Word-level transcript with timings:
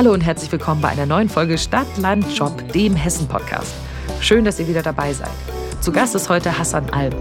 Hallo 0.00 0.14
und 0.14 0.22
herzlich 0.22 0.50
willkommen 0.50 0.80
bei 0.80 0.88
einer 0.88 1.04
neuen 1.04 1.28
Folge 1.28 1.58
Stadt, 1.58 1.86
Land, 1.98 2.24
Job, 2.34 2.72
dem 2.72 2.96
Hessen-Podcast. 2.96 3.74
Schön, 4.18 4.46
dass 4.46 4.58
ihr 4.58 4.66
wieder 4.66 4.80
dabei 4.80 5.12
seid. 5.12 5.28
Zu 5.82 5.92
Gast 5.92 6.14
ist 6.14 6.30
heute 6.30 6.58
Hassan 6.58 6.88
Alm. 6.88 7.12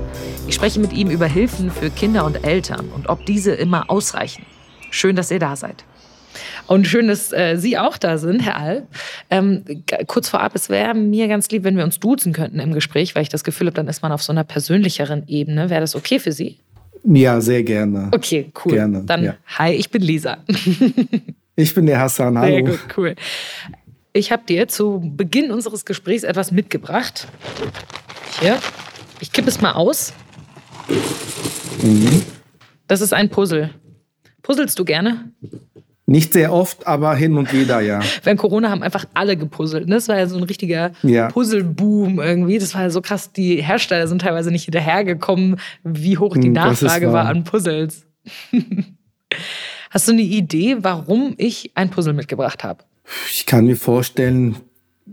Ich 0.48 0.56
spreche 0.56 0.80
mit 0.80 0.94
ihm 0.94 1.10
über 1.10 1.26
Hilfen 1.26 1.72
für 1.72 1.90
Kinder 1.90 2.24
und 2.24 2.46
Eltern 2.46 2.88
und 2.96 3.10
ob 3.10 3.26
diese 3.26 3.52
immer 3.52 3.90
ausreichen. 3.92 4.46
Schön, 4.92 5.18
dass 5.18 5.30
ihr 5.30 5.40
da 5.40 5.58
seid. 5.58 5.84
Und 6.68 6.88
schön, 6.88 7.10
dass 7.10 7.34
äh, 7.34 7.58
Sie 7.58 7.78
auch 7.78 7.98
da 7.98 8.18
sind, 8.18 8.46
Herr 8.46 8.56
Alb. 8.56 8.88
Ähm, 9.30 9.66
kurz 10.08 10.30
vorab, 10.30 10.56
es 10.56 10.70
wäre 10.70 10.94
mir 10.94 11.28
ganz 11.28 11.50
lieb, 11.50 11.66
wenn 11.66 11.76
wir 11.76 11.84
uns 11.84 12.00
duzen 12.00 12.32
könnten 12.32 12.62
im 12.62 12.74
Gespräch, 12.74 13.14
weil 13.14 13.24
ich 13.24 13.30
das 13.30 13.44
Gefühl 13.44 13.68
habe, 13.68 13.76
dann 13.76 13.90
ist 13.90 14.04
man 14.04 14.14
auf 14.14 14.24
so 14.24 14.32
einer 14.32 14.46
persönlicheren 14.46 15.28
Ebene. 15.28 15.70
Wäre 15.70 15.82
das 15.82 15.98
okay 15.98 16.18
für 16.18 16.32
Sie? 16.32 16.60
Ja, 17.04 17.42
sehr 17.42 17.64
gerne. 17.64 18.08
Okay, 18.14 18.54
cool. 18.64 18.72
Gerne, 18.72 19.04
dann, 19.06 19.24
ja. 19.26 19.36
hi, 19.58 19.74
ich 19.74 19.90
bin 19.90 20.02
Lisa. 20.02 20.38
Ich 21.60 21.74
bin 21.74 21.86
der 21.88 22.00
Hassan. 22.00 22.38
Hallo. 22.38 22.54
Sehr 22.54 22.64
gut, 22.64 22.80
cool. 22.96 23.16
Ich 24.14 24.32
habe 24.32 24.44
dir 24.48 24.70
zu 24.70 25.02
Beginn 25.18 25.52
unseres 25.52 25.84
Gesprächs 25.84 26.24
etwas 26.24 26.54
mitgebracht. 26.54 27.28
Hier. 28.40 28.58
Ich 29.20 29.34
kippe 29.34 29.50
es 29.50 29.60
mal 29.60 29.74
aus. 29.74 30.14
Mhm. 31.84 32.24
Das 32.88 33.02
ist 33.02 33.14
ein 33.14 33.28
Puzzle. 33.28 33.72
Puzzelst 34.42 34.80
du 34.80 34.86
gerne? 34.86 35.34
Nicht 36.06 36.32
sehr 36.32 36.54
oft, 36.54 36.88
aber 36.88 37.14
hin 37.14 37.38
und 37.38 37.52
wieder, 37.52 37.82
ja. 37.82 38.00
Während 38.24 38.40
Corona 38.40 38.70
haben 38.70 38.82
einfach 38.82 39.04
alle 39.14 39.36
gepuzzelt. 39.36 39.90
Ne? 39.90 39.96
Das 39.96 40.08
war 40.08 40.18
ja 40.18 40.28
so 40.28 40.38
ein 40.38 40.44
richtiger 40.44 40.92
ja. 41.04 41.28
Puzzleboom 41.28 42.22
irgendwie. 42.22 42.58
Das 42.58 42.74
war 42.74 42.84
ja 42.84 42.90
so 42.90 43.02
krass. 43.02 43.34
Die 43.34 43.62
Hersteller 43.62 44.08
sind 44.08 44.22
teilweise 44.22 44.50
nicht 44.50 44.64
hinterhergekommen, 44.64 45.60
wie 45.84 46.18
hoch 46.18 46.38
die 46.38 46.48
hm, 46.48 46.54
Nachfrage 46.54 47.12
war 47.12 47.26
an 47.26 47.44
Puzzles. 47.44 48.06
Hast 49.90 50.08
du 50.08 50.12
eine 50.12 50.22
Idee, 50.22 50.78
warum 50.82 51.34
ich 51.38 51.72
ein 51.76 51.90
Puzzle 51.90 52.14
mitgebracht 52.14 52.64
habe? 52.64 52.84
Ich 53.32 53.46
kann 53.46 53.66
mir 53.66 53.76
vorstellen, 53.76 54.58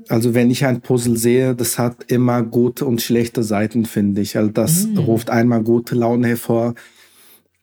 also 0.09 0.35
wenn 0.35 0.51
ich 0.51 0.65
ein 0.65 0.81
Puzzle 0.81 1.17
sehe, 1.17 1.55
das 1.55 1.79
hat 1.79 2.11
immer 2.11 2.43
gute 2.43 2.85
und 2.85 3.01
schlechte 3.01 3.43
Seiten, 3.43 3.87
finde 3.87 4.21
ich. 4.21 4.37
Also 4.37 4.51
das 4.51 4.87
mm. 4.87 4.99
ruft 4.99 5.31
einmal 5.31 5.63
gute 5.63 5.95
Laune 5.95 6.29
hervor, 6.29 6.75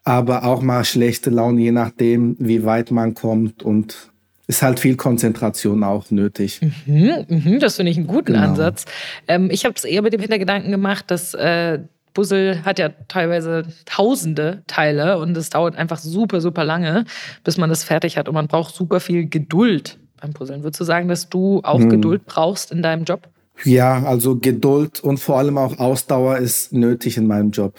aber 0.03 0.43
auch 0.43 0.61
mal 0.61 0.83
schlechte 0.83 1.29
Laune, 1.29 1.61
je 1.61 1.71
nachdem, 1.71 2.35
wie 2.39 2.65
weit 2.65 2.91
man 2.91 3.13
kommt 3.13 3.63
und 3.63 4.11
ist 4.47 4.61
halt 4.61 4.79
viel 4.79 4.97
Konzentration 4.97 5.83
auch 5.83 6.11
nötig. 6.11 6.59
Mhm, 6.85 7.25
mh, 7.27 7.59
das 7.59 7.77
finde 7.77 7.91
ich 7.91 7.97
einen 7.97 8.07
guten 8.07 8.33
genau. 8.33 8.47
Ansatz. 8.47 8.85
Ähm, 9.27 9.49
ich 9.49 9.63
habe 9.63 9.75
es 9.75 9.85
eher 9.85 10.01
mit 10.01 10.13
dem 10.13 10.19
Hintergedanken 10.19 10.69
gemacht, 10.69 11.05
dass 11.09 11.33
äh, 11.33 11.79
Puzzle 12.13 12.63
hat 12.63 12.79
ja 12.79 12.89
teilweise 13.07 13.63
tausende 13.85 14.63
Teile 14.67 15.17
und 15.17 15.35
es 15.35 15.49
dauert 15.49 15.75
einfach 15.75 15.97
super, 15.97 16.41
super 16.41 16.63
lange, 16.63 17.05
bis 17.43 17.57
man 17.57 17.69
das 17.69 17.83
fertig 17.83 18.17
hat. 18.17 18.27
Und 18.27 18.35
man 18.35 18.47
braucht 18.47 18.75
super 18.75 18.99
viel 18.99 19.27
Geduld 19.27 19.99
beim 20.21 20.33
Puzzeln. 20.33 20.63
Würdest 20.63 20.79
du 20.79 20.85
sagen, 20.85 21.07
dass 21.07 21.29
du 21.29 21.61
auch 21.63 21.79
hm. 21.79 21.89
Geduld 21.89 22.25
brauchst 22.25 22.71
in 22.71 22.81
deinem 22.81 23.03
Job? 23.03 23.27
Ja, 23.63 24.03
also 24.03 24.37
Geduld 24.37 24.99
und 24.99 25.19
vor 25.19 25.37
allem 25.37 25.57
auch 25.57 25.79
Ausdauer 25.79 26.37
ist 26.37 26.73
nötig 26.73 27.17
in 27.17 27.27
meinem 27.27 27.51
Job. 27.51 27.75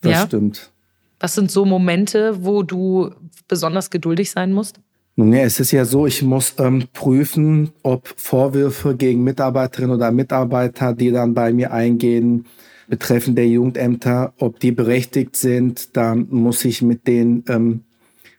Das 0.00 0.12
ja? 0.12 0.26
stimmt. 0.26 0.70
Was 1.20 1.34
sind 1.34 1.50
so 1.50 1.64
Momente, 1.64 2.44
wo 2.44 2.62
du 2.64 3.10
besonders 3.46 3.90
geduldig 3.90 4.30
sein 4.30 4.52
musst? 4.52 4.80
Nun 5.14 5.32
ja, 5.32 5.40
es 5.42 5.60
ist 5.60 5.72
ja 5.72 5.84
so, 5.84 6.06
ich 6.06 6.22
muss 6.22 6.54
ähm, 6.58 6.88
prüfen, 6.92 7.70
ob 7.82 8.08
Vorwürfe 8.16 8.96
gegen 8.96 9.22
Mitarbeiterinnen 9.22 9.94
oder 9.94 10.10
Mitarbeiter, 10.10 10.94
die 10.94 11.12
dann 11.12 11.34
bei 11.34 11.52
mir 11.52 11.72
eingehen, 11.72 12.46
betreffend 12.92 13.38
der 13.38 13.48
Jugendämter, 13.48 14.34
ob 14.36 14.60
die 14.60 14.70
berechtigt 14.70 15.34
sind. 15.34 15.96
Da 15.96 16.14
muss 16.14 16.62
ich 16.66 16.82
mit 16.82 17.06
den 17.06 17.42
ähm, 17.48 17.84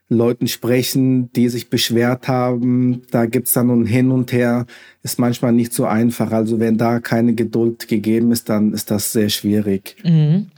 Leuten 0.10 0.46
sprechen, 0.46 1.32
die 1.34 1.50
sich 1.50 1.72
beschwert 1.72 2.28
haben. 2.28 3.02
Da 3.10 3.26
gibt's 3.26 3.54
dann 3.54 3.72
ein 3.72 3.88
Hin 3.88 4.12
und 4.12 4.32
Her. 4.32 4.68
Ist 5.02 5.18
manchmal 5.18 5.54
nicht 5.54 5.74
so 5.74 5.86
einfach. 5.86 6.32
Also 6.32 6.60
wenn 6.60 6.78
da 6.78 7.00
keine 7.00 7.34
Geduld 7.34 7.88
gegeben 7.88 8.32
ist, 8.32 8.48
dann 8.48 8.74
ist 8.74 8.92
das 8.92 9.12
sehr 9.12 9.30
schwierig. 9.30 9.96
Mhm. 10.04 10.52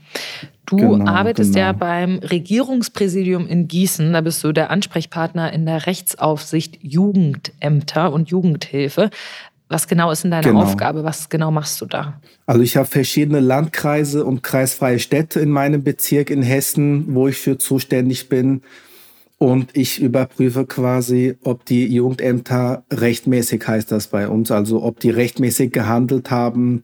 Du 0.65 0.77
genau, 0.77 1.05
arbeitest 1.05 1.53
genau. 1.53 1.65
ja 1.67 1.71
beim 1.71 2.19
Regierungspräsidium 2.19 3.47
in 3.47 3.67
Gießen. 3.67 4.11
Da 4.11 4.21
bist 4.21 4.43
du 4.43 4.51
der 4.51 4.71
Ansprechpartner 4.71 5.53
in 5.53 5.65
der 5.65 5.85
Rechtsaufsicht 5.85 6.79
Jugendämter 6.81 8.11
und 8.11 8.29
Jugendhilfe. 8.29 9.09
Was 9.67 9.87
genau 9.87 10.11
ist 10.11 10.23
denn 10.23 10.31
deine 10.31 10.43
genau. 10.43 10.61
Aufgabe? 10.61 11.03
Was 11.03 11.27
genau 11.27 11.49
machst 11.49 11.81
du 11.81 11.85
da? 11.85 12.21
Also 12.45 12.61
ich 12.61 12.77
habe 12.77 12.87
verschiedene 12.87 13.39
Landkreise 13.39 14.23
und 14.23 14.43
kreisfreie 14.43 14.99
Städte 14.99 15.39
in 15.39 15.49
meinem 15.49 15.83
Bezirk 15.83 16.29
in 16.29 16.43
Hessen, 16.43 17.15
wo 17.15 17.27
ich 17.27 17.37
für 17.37 17.57
zuständig 17.57 18.29
bin. 18.29 18.61
Und 19.37 19.75
ich 19.75 20.01
überprüfe 20.01 20.65
quasi, 20.65 21.37
ob 21.43 21.65
die 21.65 21.87
Jugendämter 21.87 22.85
rechtmäßig 22.91 23.67
heißt 23.67 23.91
das 23.91 24.07
bei 24.07 24.29
uns, 24.29 24.51
also 24.51 24.83
ob 24.83 24.99
die 24.99 25.09
rechtmäßig 25.09 25.71
gehandelt 25.71 26.31
haben. 26.31 26.83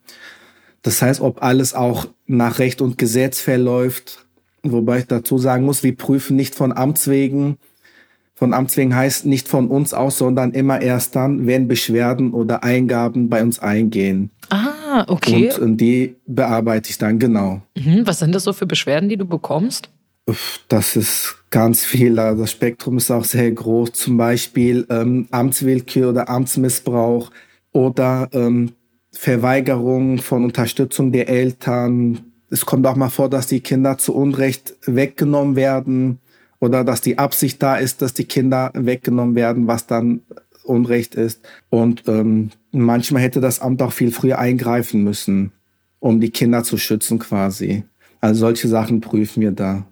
Das 0.82 1.02
heißt, 1.02 1.22
ob 1.22 1.44
alles 1.44 1.74
auch 1.74 2.08
nach 2.26 2.60
Recht 2.60 2.82
und 2.82 2.98
Gesetz 2.98 3.40
verläuft. 3.40 4.26
Wobei 4.64 5.00
ich 5.00 5.08
dazu 5.08 5.38
sagen 5.38 5.66
muss, 5.66 5.84
wir 5.84 5.96
prüfen 5.96 6.36
nicht 6.36 6.56
von 6.56 6.72
Amts 6.72 7.08
wegen, 7.08 7.58
von 8.42 8.56
Amts 8.56 8.76
wegen 8.76 8.96
heißt 8.96 9.28
nicht 9.28 9.48
von 9.48 9.68
uns 9.68 9.94
aus, 9.94 10.18
sondern 10.18 10.54
immer 10.54 10.82
erst 10.82 11.16
dann, 11.16 11.46
wenn 11.46 11.68
Beschwerden 11.68 12.34
oder 12.34 12.64
Eingaben 12.64 13.30
bei 13.30 13.44
uns 13.44 13.60
eingehen. 13.60 14.32
Ah, 14.50 15.06
okay. 15.08 15.52
Und, 15.62 15.78
die 15.78 16.16
bearbeite 16.26 16.90
ich 16.90 16.98
dann 16.98 17.20
genau. 17.20 17.62
Mhm, 17.78 18.08
was 18.08 18.18
sind 18.18 18.34
das 18.34 18.44
so 18.44 18.52
für 18.52 18.66
Beschwerden, 18.66 19.10
die 19.10 19.18
du 19.18 19.26
bekommst? 19.26 19.92
Das 20.70 20.96
ist 20.96 21.36
ganz 21.52 21.86
viel. 21.86 22.16
Das 22.16 22.50
Spektrum 22.50 22.98
ist 22.98 23.12
auch 23.12 23.26
sehr 23.26 23.52
groß. 23.52 23.92
Zum 23.92 24.18
Beispiel 24.18 24.88
ähm, 24.90 25.28
Amtswillkür 25.30 26.10
oder 26.10 26.28
Amtsmissbrauch 26.28 27.30
oder 27.74 28.28
ähm, 28.32 28.72
Verweigerung 29.12 30.18
von 30.18 30.46
Unterstützung 30.46 31.12
der 31.12 31.30
Eltern. 31.30 32.22
Es 32.50 32.66
kommt 32.66 32.88
auch 32.88 32.96
mal 32.96 33.10
vor, 33.10 33.30
dass 33.30 33.46
die 33.46 33.60
Kinder 33.60 34.00
zu 34.00 34.16
Unrecht 34.16 34.78
weggenommen 34.88 35.56
werden 35.56 36.21
oder 36.62 36.86
dass 36.86 37.02
die 37.02 37.18
Absicht 37.18 37.62
da 37.62 37.76
ist, 37.76 38.02
dass 38.02 38.14
die 38.14 38.24
Kinder 38.24 38.72
weggenommen 38.74 39.36
werden, 39.36 39.68
was 39.68 39.88
dann 39.88 40.22
Unrecht 40.64 41.16
ist. 41.16 41.42
Und 41.70 42.04
ähm, 42.08 42.52
manchmal 42.72 43.24
hätte 43.24 43.42
das 43.42 43.60
Amt 43.60 43.82
auch 43.82 43.92
viel 43.92 44.12
früher 44.12 44.40
eingreifen 44.40 45.04
müssen, 45.04 45.52
um 46.00 46.22
die 46.22 46.30
Kinder 46.30 46.64
zu 46.64 46.78
schützen 46.78 47.20
quasi. 47.20 47.84
Also 48.22 48.42
solche 48.42 48.68
Sachen 48.68 49.02
prüfen 49.02 49.42
wir 49.42 49.52
da. 49.52 49.86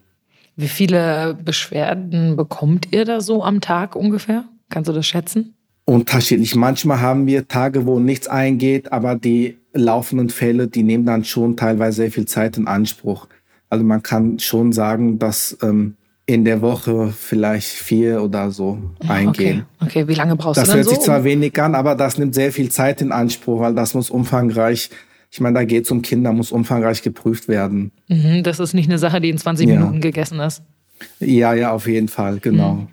Wie 0.56 0.68
viele 0.68 1.38
Beschwerden 1.44 2.36
bekommt 2.36 2.90
ihr 2.92 3.04
da 3.04 3.20
so 3.20 3.44
am 3.44 3.62
Tag 3.62 3.96
ungefähr? 3.96 4.46
Kannst 4.70 4.88
du 4.90 4.94
das 4.94 5.08
schätzen? 5.08 5.56
Unterschiedlich. 5.86 6.54
Manchmal 6.54 7.02
haben 7.02 7.26
wir 7.26 7.48
Tage, 7.48 7.88
wo 7.88 8.00
nichts 8.00 8.28
eingeht, 8.28 8.92
aber 8.92 9.16
die 9.16 9.58
laufenden 9.74 10.30
Fälle, 10.30 10.68
die 10.68 10.84
nehmen 10.84 11.06
dann 11.06 11.24
schon 11.24 11.58
teilweise 11.58 11.98
sehr 11.98 12.12
viel 12.12 12.26
Zeit 12.26 12.58
in 12.58 12.68
Anspruch. 12.68 13.28
Also 13.70 13.84
man 13.84 14.04
kann 14.04 14.38
schon 14.38 14.72
sagen, 14.72 15.18
dass 15.18 15.58
ähm, 15.64 15.96
in 16.30 16.46
der 16.46 16.62
Woche 16.62 17.12
vielleicht 17.18 17.70
vier 17.70 18.22
oder 18.22 18.52
so 18.52 18.78
eingehen. 19.08 19.66
Okay, 19.80 20.02
okay. 20.02 20.08
wie 20.08 20.14
lange 20.14 20.36
brauchst 20.36 20.62
das 20.62 20.70
du 20.70 20.78
Das 20.78 20.86
hört 20.86 20.90
sich 20.90 21.00
zwar 21.00 21.24
wenig 21.24 21.60
an, 21.60 21.74
aber 21.74 21.96
das 21.96 22.20
nimmt 22.20 22.36
sehr 22.36 22.52
viel 22.52 22.70
Zeit 22.70 23.02
in 23.02 23.12
Anspruch, 23.12 23.62
weil 23.62 23.74
das 23.74 23.96
muss 23.96 24.12
umfangreich, 24.12 24.92
ich 25.32 25.42
meine, 25.42 25.58
da 25.58 25.66
geht 25.66 25.86
es 25.86 25.92
um 25.92 26.04
Kinder, 26.04 26.32
muss 26.32 26.52
umfangreich 26.52 27.02
geprüft 27.02 27.48
werden. 27.48 27.92
Mhm, 28.10 28.44
das 28.44 28.60
ist 28.60 28.76
nicht 28.76 28.88
eine 28.88 29.00
Sache, 29.00 29.22
die 29.22 29.30
in 29.30 29.40
20 29.40 29.68
ja. 29.68 29.80
Minuten 29.80 30.02
gegessen 30.02 30.40
ist. 30.40 30.62
Ja, 31.20 31.56
ja, 31.56 31.72
auf 31.72 31.88
jeden 31.88 32.10
Fall, 32.10 32.38
genau. 32.40 32.74
Mhm. 32.74 32.88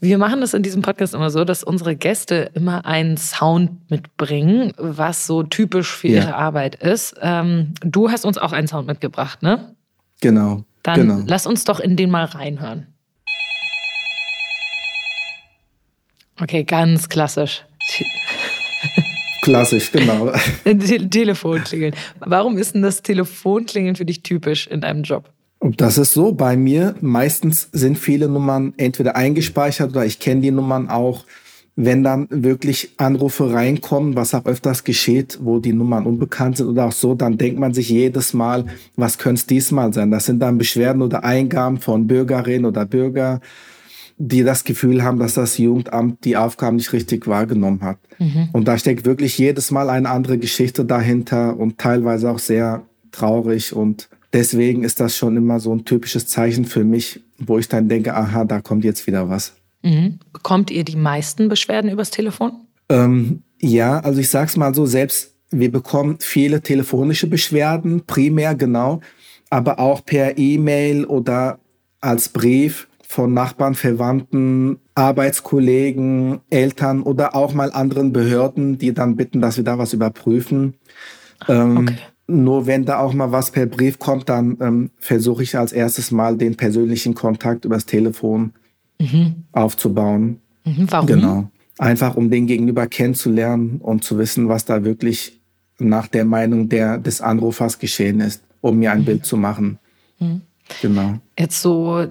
Wir 0.00 0.16
machen 0.16 0.40
das 0.40 0.54
in 0.54 0.62
diesem 0.62 0.80
Podcast 0.80 1.12
immer 1.12 1.28
so, 1.28 1.44
dass 1.44 1.62
unsere 1.62 1.94
Gäste 1.94 2.50
immer 2.54 2.86
einen 2.86 3.18
Sound 3.18 3.90
mitbringen, 3.90 4.72
was 4.78 5.26
so 5.26 5.42
typisch 5.42 5.94
für 5.94 6.08
ja. 6.08 6.22
ihre 6.22 6.36
Arbeit 6.36 6.76
ist. 6.76 7.16
Ähm, 7.20 7.74
du 7.82 8.10
hast 8.10 8.24
uns 8.24 8.38
auch 8.38 8.52
einen 8.52 8.66
Sound 8.66 8.86
mitgebracht, 8.86 9.42
ne? 9.42 9.74
Genau. 10.22 10.64
Dann 10.88 11.00
genau. 11.00 11.22
lass 11.26 11.46
uns 11.46 11.64
doch 11.64 11.80
in 11.80 11.96
den 11.96 12.10
mal 12.10 12.24
reinhören. 12.24 12.86
Okay, 16.40 16.64
ganz 16.64 17.10
klassisch. 17.10 17.64
Klassisch, 19.42 19.92
genau. 19.92 20.32
Telefonklingeln. 20.64 21.94
Warum 22.20 22.56
ist 22.56 22.74
denn 22.74 22.80
das 22.80 23.02
Telefonklingeln 23.02 23.96
für 23.96 24.06
dich 24.06 24.22
typisch 24.22 24.66
in 24.66 24.80
deinem 24.80 25.02
Job? 25.02 25.30
Das 25.60 25.98
ist 25.98 26.12
so 26.14 26.32
bei 26.32 26.56
mir. 26.56 26.94
Meistens 27.02 27.68
sind 27.72 27.98
viele 27.98 28.28
Nummern 28.28 28.72
entweder 28.78 29.14
eingespeichert 29.14 29.90
oder 29.90 30.06
ich 30.06 30.20
kenne 30.20 30.40
die 30.40 30.50
Nummern 30.50 30.88
auch 30.88 31.26
wenn 31.80 32.02
dann 32.02 32.26
wirklich 32.30 32.94
Anrufe 32.96 33.52
reinkommen, 33.52 34.16
was 34.16 34.34
auch 34.34 34.46
öfters 34.46 34.82
geschieht, 34.82 35.38
wo 35.40 35.60
die 35.60 35.72
Nummern 35.72 36.06
unbekannt 36.06 36.56
sind 36.56 36.66
oder 36.66 36.86
auch 36.86 36.92
so, 36.92 37.14
dann 37.14 37.38
denkt 37.38 37.60
man 37.60 37.72
sich 37.72 37.88
jedes 37.88 38.34
Mal, 38.34 38.64
was 38.96 39.16
könnte 39.16 39.38
es 39.38 39.46
diesmal 39.46 39.92
sein? 39.94 40.10
Das 40.10 40.26
sind 40.26 40.40
dann 40.40 40.58
Beschwerden 40.58 41.02
oder 41.02 41.22
Eingaben 41.22 41.78
von 41.78 42.08
Bürgerinnen 42.08 42.64
oder 42.64 42.84
Bürger, 42.84 43.40
die 44.16 44.42
das 44.42 44.64
Gefühl 44.64 45.04
haben, 45.04 45.20
dass 45.20 45.34
das 45.34 45.56
Jugendamt 45.56 46.24
die 46.24 46.36
Aufgaben 46.36 46.78
nicht 46.78 46.92
richtig 46.92 47.28
wahrgenommen 47.28 47.82
hat. 47.82 47.98
Mhm. 48.18 48.48
Und 48.52 48.66
da 48.66 48.76
steckt 48.76 49.06
wirklich 49.06 49.38
jedes 49.38 49.70
Mal 49.70 49.88
eine 49.88 50.10
andere 50.10 50.38
Geschichte 50.38 50.84
dahinter 50.84 51.56
und 51.56 51.78
teilweise 51.78 52.28
auch 52.28 52.40
sehr 52.40 52.82
traurig 53.12 53.72
und 53.72 54.08
deswegen 54.32 54.82
ist 54.82 54.98
das 54.98 55.16
schon 55.16 55.36
immer 55.36 55.60
so 55.60 55.72
ein 55.72 55.84
typisches 55.84 56.26
Zeichen 56.26 56.64
für 56.64 56.82
mich, 56.82 57.22
wo 57.38 57.56
ich 57.56 57.68
dann 57.68 57.88
denke, 57.88 58.16
aha, 58.16 58.44
da 58.44 58.60
kommt 58.60 58.82
jetzt 58.82 59.06
wieder 59.06 59.28
was. 59.28 59.52
Mhm. 59.82 60.18
Bekommt 60.32 60.70
ihr 60.70 60.84
die 60.84 60.96
meisten 60.96 61.48
Beschwerden 61.48 61.90
übers 61.90 62.10
Telefon? 62.10 62.52
Ähm, 62.88 63.42
ja, 63.60 64.00
also 64.00 64.20
ich 64.20 64.30
sag's 64.30 64.56
mal 64.56 64.74
so, 64.74 64.86
selbst 64.86 65.34
wir 65.50 65.70
bekommen 65.70 66.18
viele 66.20 66.60
telefonische 66.60 67.26
Beschwerden, 67.26 68.04
primär 68.06 68.54
genau, 68.54 69.00
aber 69.50 69.78
auch 69.78 70.04
per 70.04 70.36
E-Mail 70.36 71.04
oder 71.04 71.58
als 72.00 72.28
Brief 72.28 72.88
von 73.02 73.32
Nachbarn, 73.32 73.74
Verwandten, 73.74 74.78
Arbeitskollegen, 74.94 76.40
Eltern 76.50 77.02
oder 77.02 77.34
auch 77.34 77.54
mal 77.54 77.72
anderen 77.72 78.12
Behörden, 78.12 78.76
die 78.76 78.92
dann 78.92 79.16
bitten, 79.16 79.40
dass 79.40 79.56
wir 79.56 79.64
da 79.64 79.78
was 79.78 79.94
überprüfen. 79.94 80.74
Ähm, 81.48 81.78
okay. 81.78 81.96
Nur 82.26 82.66
wenn 82.66 82.84
da 82.84 82.98
auch 82.98 83.14
mal 83.14 83.32
was 83.32 83.50
per 83.50 83.64
Brief 83.64 83.98
kommt, 83.98 84.28
dann 84.28 84.58
ähm, 84.60 84.90
versuche 84.98 85.42
ich 85.42 85.56
als 85.56 85.72
erstes 85.72 86.10
mal 86.10 86.36
den 86.36 86.56
persönlichen 86.56 87.14
Kontakt 87.14 87.64
übers 87.64 87.86
Telefon 87.86 88.52
mhm. 88.98 89.44
aufzubauen. 89.52 90.40
Mhm, 90.64 90.86
warum? 90.90 91.06
Genau. 91.06 91.50
Einfach 91.78 92.16
um 92.16 92.30
den 92.30 92.46
Gegenüber 92.46 92.86
kennenzulernen 92.86 93.78
und 93.80 94.02
zu 94.04 94.18
wissen, 94.18 94.48
was 94.48 94.64
da 94.64 94.84
wirklich 94.84 95.40
nach 95.78 96.08
der 96.08 96.24
Meinung 96.24 96.68
der, 96.68 96.98
des 96.98 97.20
Anrufers 97.20 97.78
geschehen 97.78 98.20
ist, 98.20 98.42
um 98.60 98.78
mir 98.78 98.92
ein 98.92 99.00
mhm. 99.00 99.04
Bild 99.04 99.26
zu 99.26 99.36
machen. 99.36 99.78
Mhm. 100.18 100.42
Genau. 100.82 101.18
Jetzt 101.38 101.62
so 101.62 102.06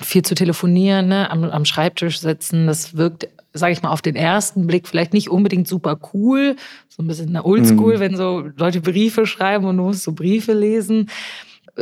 viel 0.00 0.22
zu 0.22 0.34
telefonieren, 0.34 1.08
ne, 1.08 1.30
am, 1.30 1.44
am 1.44 1.64
Schreibtisch 1.64 2.20
sitzen, 2.20 2.66
das 2.66 2.96
wirkt, 2.96 3.28
sage 3.52 3.72
ich 3.72 3.82
mal, 3.82 3.90
auf 3.90 4.02
den 4.02 4.14
ersten 4.14 4.66
Blick 4.66 4.86
vielleicht 4.86 5.12
nicht 5.12 5.30
unbedingt 5.30 5.66
super 5.66 5.98
cool, 6.12 6.56
so 6.88 7.02
ein 7.02 7.08
bisschen 7.08 7.36
oldschool, 7.36 7.96
mhm. 7.96 8.00
wenn 8.00 8.16
so 8.16 8.48
Leute 8.56 8.80
Briefe 8.80 9.26
schreiben 9.26 9.64
und 9.64 9.76
du 9.76 9.84
musst 9.84 10.02
so 10.02 10.12
Briefe 10.12 10.52
lesen. 10.52 11.08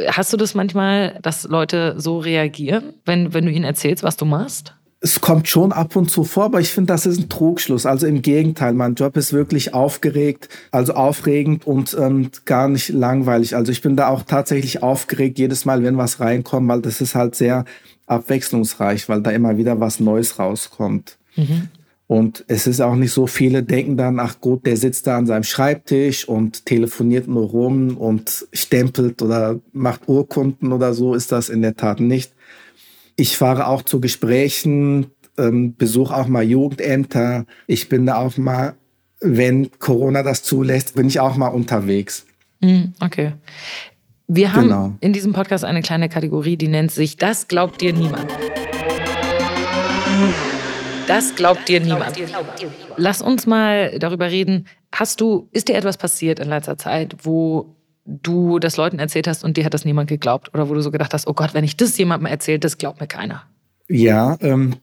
Hast 0.08 0.32
du 0.32 0.36
das 0.36 0.54
manchmal, 0.54 1.18
dass 1.22 1.44
Leute 1.44 1.94
so 1.98 2.18
reagieren, 2.18 2.94
wenn, 3.04 3.32
wenn 3.32 3.46
du 3.46 3.52
ihnen 3.52 3.64
erzählst, 3.64 4.02
was 4.02 4.16
du 4.16 4.24
machst? 4.24 4.74
es 5.04 5.20
kommt 5.20 5.48
schon 5.48 5.70
ab 5.70 5.96
und 5.96 6.10
zu 6.10 6.24
vor, 6.24 6.44
aber 6.44 6.60
ich 6.62 6.70
finde, 6.70 6.94
das 6.94 7.04
ist 7.04 7.20
ein 7.20 7.28
Trugschluss. 7.28 7.84
Also 7.84 8.06
im 8.06 8.22
Gegenteil, 8.22 8.72
mein 8.72 8.94
Job 8.94 9.18
ist 9.18 9.34
wirklich 9.34 9.74
aufgeregt, 9.74 10.48
also 10.70 10.94
aufregend 10.94 11.66
und 11.66 11.94
ähm, 12.00 12.30
gar 12.46 12.68
nicht 12.68 12.88
langweilig. 12.88 13.54
Also 13.54 13.70
ich 13.70 13.82
bin 13.82 13.96
da 13.96 14.08
auch 14.08 14.22
tatsächlich 14.22 14.82
aufgeregt 14.82 15.38
jedes 15.38 15.66
Mal, 15.66 15.82
wenn 15.82 15.98
was 15.98 16.20
reinkommt, 16.20 16.68
weil 16.68 16.80
das 16.80 17.02
ist 17.02 17.14
halt 17.14 17.34
sehr 17.34 17.66
abwechslungsreich, 18.06 19.06
weil 19.10 19.20
da 19.20 19.30
immer 19.30 19.58
wieder 19.58 19.78
was 19.78 20.00
Neues 20.00 20.38
rauskommt. 20.38 21.18
Mhm. 21.36 21.68
Und 22.06 22.44
es 22.48 22.66
ist 22.66 22.80
auch 22.80 22.96
nicht 22.96 23.12
so, 23.12 23.26
viele 23.26 23.62
denken 23.62 23.96
dann, 23.96 24.20
ach 24.20 24.40
gut, 24.40 24.66
der 24.66 24.76
sitzt 24.76 25.06
da 25.06 25.16
an 25.16 25.26
seinem 25.26 25.42
Schreibtisch 25.42 26.28
und 26.28 26.66
telefoniert 26.66 27.28
nur 27.28 27.48
rum 27.48 27.96
und 27.96 28.46
stempelt 28.52 29.22
oder 29.22 29.58
macht 29.72 30.06
Urkunden 30.06 30.72
oder 30.72 30.92
so, 30.92 31.14
ist 31.14 31.32
das 31.32 31.48
in 31.48 31.62
der 31.62 31.76
Tat 31.76 32.00
nicht. 32.00 32.34
Ich 33.16 33.38
fahre 33.38 33.68
auch 33.68 33.82
zu 33.82 34.00
Gesprächen, 34.00 35.06
ähm, 35.38 35.76
besuche 35.76 36.14
auch 36.14 36.26
mal 36.26 36.42
Jugendämter. 36.42 37.46
Ich 37.66 37.88
bin 37.88 38.04
da 38.04 38.16
auch 38.16 38.36
mal, 38.36 38.74
wenn 39.20 39.70
Corona 39.78 40.22
das 40.22 40.42
zulässt, 40.42 40.96
bin 40.96 41.06
ich 41.06 41.20
auch 41.20 41.36
mal 41.36 41.48
unterwegs. 41.48 42.26
Hm, 42.60 42.92
okay. 43.00 43.32
Wir 44.26 44.52
haben 44.52 44.64
genau. 44.64 44.92
in 45.00 45.12
diesem 45.12 45.32
Podcast 45.32 45.64
eine 45.64 45.82
kleine 45.82 46.08
Kategorie, 46.08 46.56
die 46.56 46.68
nennt 46.68 46.90
sich 46.90 47.16
Das 47.16 47.48
glaubt 47.48 47.80
dir 47.80 47.92
niemand. 47.92 48.26
Das 51.06 51.34
glaubt 51.34 51.68
dir 51.68 51.80
niemand. 51.80 52.16
Lass 52.96 53.20
uns 53.20 53.46
mal 53.46 53.98
darüber 53.98 54.30
reden. 54.30 54.66
Hast 54.92 55.20
du, 55.20 55.48
ist 55.52 55.68
dir 55.68 55.76
etwas 55.76 55.96
passiert 55.96 56.38
in 56.38 56.48
letzter 56.48 56.78
Zeit, 56.78 57.16
wo 57.22 57.74
du 58.04 58.58
das 58.58 58.76
Leuten 58.76 58.98
erzählt 58.98 59.26
hast 59.26 59.44
und 59.44 59.56
dir 59.56 59.64
hat 59.64 59.74
das 59.74 59.84
niemand 59.84 60.08
geglaubt? 60.08 60.52
Oder 60.54 60.68
wo 60.68 60.74
du 60.74 60.80
so 60.80 60.90
gedacht 60.90 61.12
hast, 61.12 61.26
oh 61.26 61.34
Gott, 61.34 61.54
wenn 61.54 61.64
ich 61.64 61.76
das 61.76 61.96
jemandem 61.98 62.26
erzähle, 62.26 62.58
das 62.58 62.78
glaubt 62.78 63.00
mir 63.00 63.06
keiner. 63.06 63.44
Ja, 63.88 64.36
ähm, 64.40 64.76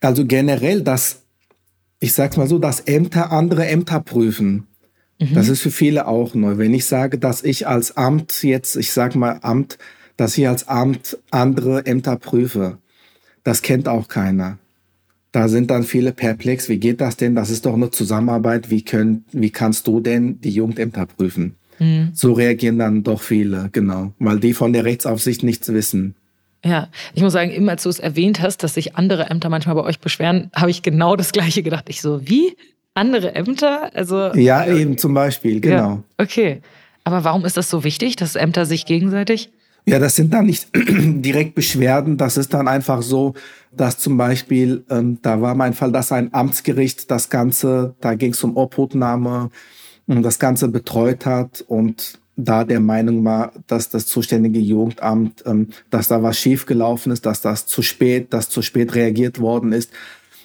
also 0.00 0.24
generell, 0.26 0.82
dass, 0.82 1.22
ich 1.98 2.14
sag's 2.14 2.36
mal 2.36 2.46
so, 2.48 2.58
dass 2.58 2.80
Ämter 2.80 3.32
andere 3.32 3.66
Ämter 3.66 4.00
prüfen. 4.00 4.66
Mhm. 5.18 5.34
Das 5.34 5.48
ist 5.48 5.60
für 5.60 5.70
viele 5.70 6.06
auch 6.06 6.34
neu. 6.34 6.58
Wenn 6.58 6.74
ich 6.74 6.86
sage, 6.86 7.18
dass 7.18 7.42
ich 7.42 7.66
als 7.66 7.96
Amt 7.96 8.42
jetzt, 8.42 8.76
ich 8.76 8.92
sag 8.92 9.14
mal 9.14 9.38
Amt, 9.42 9.78
dass 10.16 10.36
ich 10.38 10.48
als 10.48 10.68
Amt 10.68 11.18
andere 11.30 11.86
Ämter 11.86 12.16
prüfe, 12.16 12.78
das 13.44 13.62
kennt 13.62 13.88
auch 13.88 14.08
keiner. 14.08 14.58
Da 15.32 15.48
sind 15.48 15.70
dann 15.70 15.84
viele 15.84 16.12
perplex. 16.12 16.68
Wie 16.68 16.78
geht 16.78 17.00
das 17.00 17.16
denn? 17.16 17.34
Das 17.34 17.50
ist 17.50 17.66
doch 17.66 17.74
eine 17.74 17.90
Zusammenarbeit. 17.90 18.70
Wie, 18.70 18.82
können, 18.82 19.24
wie 19.32 19.50
kannst 19.50 19.86
du 19.86 20.00
denn 20.00 20.40
die 20.40 20.50
Jugendämter 20.50 21.06
prüfen? 21.06 21.54
Mhm. 21.78 22.10
So 22.12 22.32
reagieren 22.32 22.78
dann 22.78 23.02
doch 23.02 23.22
viele, 23.22 23.70
genau, 23.72 24.12
weil 24.18 24.38
die 24.38 24.52
von 24.52 24.72
der 24.72 24.84
Rechtsaufsicht 24.84 25.42
nichts 25.42 25.72
wissen. 25.72 26.14
Ja, 26.62 26.88
ich 27.14 27.22
muss 27.22 27.32
sagen, 27.32 27.50
immer 27.50 27.72
als 27.72 27.84
du 27.84 27.88
es 27.88 27.98
erwähnt 27.98 28.42
hast, 28.42 28.62
dass 28.62 28.74
sich 28.74 28.96
andere 28.96 29.30
Ämter 29.30 29.48
manchmal 29.48 29.76
bei 29.76 29.82
euch 29.82 29.98
beschweren, 29.98 30.50
habe 30.54 30.70
ich 30.70 30.82
genau 30.82 31.16
das 31.16 31.32
Gleiche 31.32 31.62
gedacht. 31.62 31.86
Ich 31.88 32.02
so, 32.02 32.20
wie? 32.28 32.54
Andere 32.92 33.34
Ämter? 33.34 33.90
Also 33.94 34.34
ja, 34.34 34.66
eben 34.66 34.98
zum 34.98 35.14
Beispiel, 35.14 35.60
genau. 35.60 35.76
Ja, 35.76 36.02
okay, 36.18 36.60
aber 37.04 37.24
warum 37.24 37.46
ist 37.46 37.56
das 37.56 37.70
so 37.70 37.82
wichtig, 37.82 38.16
dass 38.16 38.34
Ämter 38.34 38.66
sich 38.66 38.84
gegenseitig? 38.84 39.50
Ja, 39.86 39.98
das 39.98 40.16
sind 40.16 40.32
dann 40.32 40.46
nicht 40.46 40.68
direkt 40.74 41.54
Beschwerden. 41.54 42.16
Das 42.16 42.36
ist 42.36 42.54
dann 42.54 42.68
einfach 42.68 43.02
so, 43.02 43.34
dass 43.72 43.98
zum 43.98 44.16
Beispiel, 44.16 44.84
ähm, 44.90 45.18
da 45.22 45.40
war 45.40 45.54
mein 45.54 45.74
Fall, 45.74 45.92
dass 45.92 46.12
ein 46.12 46.32
Amtsgericht 46.34 47.10
das 47.10 47.30
Ganze, 47.30 47.94
da 48.00 48.14
ging 48.14 48.32
es 48.32 48.42
um 48.44 48.56
Obhutnahme, 48.56 49.50
das 50.06 50.38
Ganze 50.38 50.68
betreut 50.68 51.24
hat 51.24 51.64
und 51.66 52.18
da 52.36 52.64
der 52.64 52.80
Meinung 52.80 53.24
war, 53.24 53.52
dass 53.66 53.90
das 53.90 54.06
zuständige 54.06 54.58
Jugendamt, 54.58 55.44
ähm, 55.46 55.68
dass 55.90 56.08
da 56.08 56.22
was 56.22 56.38
schiefgelaufen 56.38 57.12
ist, 57.12 57.26
dass 57.26 57.40
das 57.40 57.66
zu 57.66 57.82
spät, 57.82 58.32
dass 58.32 58.48
zu 58.48 58.62
spät 58.62 58.94
reagiert 58.94 59.40
worden 59.40 59.72
ist. 59.72 59.90